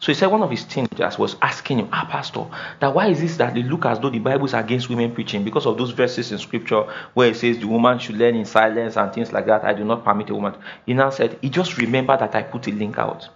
[0.00, 2.46] So he said one of his teenagers was asking him, Ah, Pastor,
[2.80, 5.44] that why is this that they look as though the Bible is against women preaching
[5.44, 6.82] because of those verses in scripture
[7.14, 9.64] where it says the woman should learn in silence and things like that.
[9.64, 10.56] I do not permit a woman.
[10.84, 13.28] He now said, He just remembered that I put a link out.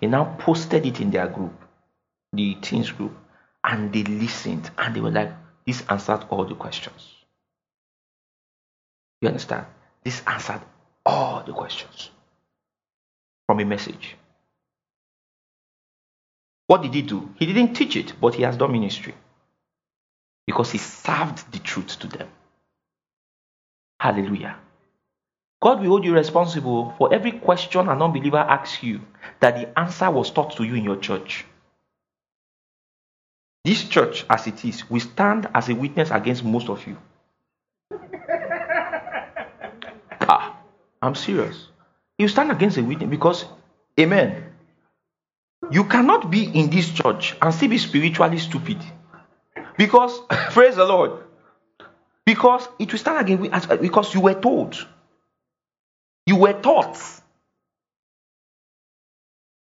[0.00, 1.52] He now posted it in their group,
[2.32, 3.16] the teens group,
[3.64, 5.32] and they listened and they were like,
[5.66, 7.14] This answered all the questions.
[9.20, 9.66] You understand?
[10.04, 10.62] This answered
[11.06, 12.10] all the questions
[13.46, 14.16] from a message.
[16.66, 17.30] What did he do?
[17.38, 19.14] He didn't teach it, but he has done ministry
[20.46, 22.28] because he served the truth to them.
[24.00, 24.56] Hallelujah.
[25.60, 29.00] God will hold you responsible for every question an unbeliever asks you
[29.38, 31.44] that the answer was taught to you in your church.
[33.64, 36.96] This church, as it is, will stand as a witness against most of you.
[40.20, 40.56] ah,
[41.00, 41.68] I'm serious.
[42.18, 43.44] You stand against a witness because,
[43.98, 44.44] amen.
[45.70, 48.78] You cannot be in this church and still be spiritually stupid.
[49.76, 51.22] Because, praise the Lord.
[52.26, 54.86] Because it will stand against because you were told.
[56.26, 56.98] You were taught.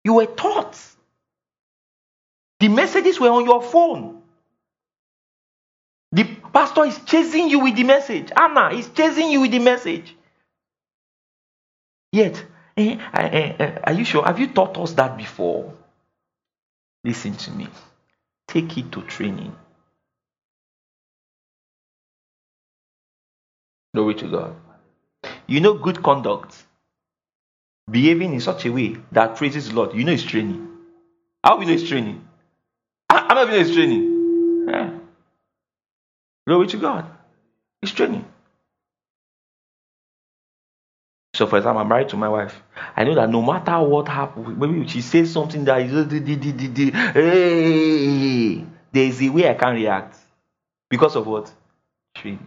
[0.03, 0.77] You were taught.
[2.63, 4.21] The messages were on your phone.
[6.13, 8.31] The pastor is chasing you with the message.
[8.37, 10.15] Anna is chasing you with the message.
[12.13, 12.41] Yet,
[12.77, 14.23] eh, eh, eh, are you sure?
[14.23, 15.73] Have you taught us that before?
[17.03, 17.67] Listen to me.
[18.47, 19.53] Take it to training.
[23.93, 24.55] Glory to God.
[25.47, 26.63] You know good conduct.
[27.91, 29.93] Behaving in such a way that praises the Lord.
[29.93, 30.65] You know it's training.
[31.43, 32.22] How you know it's training?
[33.13, 34.65] How do you know it's training?
[34.67, 34.91] Yeah.
[36.47, 37.05] Glory to God.
[37.81, 38.25] It's training.
[41.35, 42.61] So, for example, I'm married to my wife.
[42.95, 45.91] I know that no matter what happens, maybe she says something that is,
[47.13, 50.17] hey, there is a way I can react
[50.89, 51.51] because of what?
[52.15, 52.45] Training.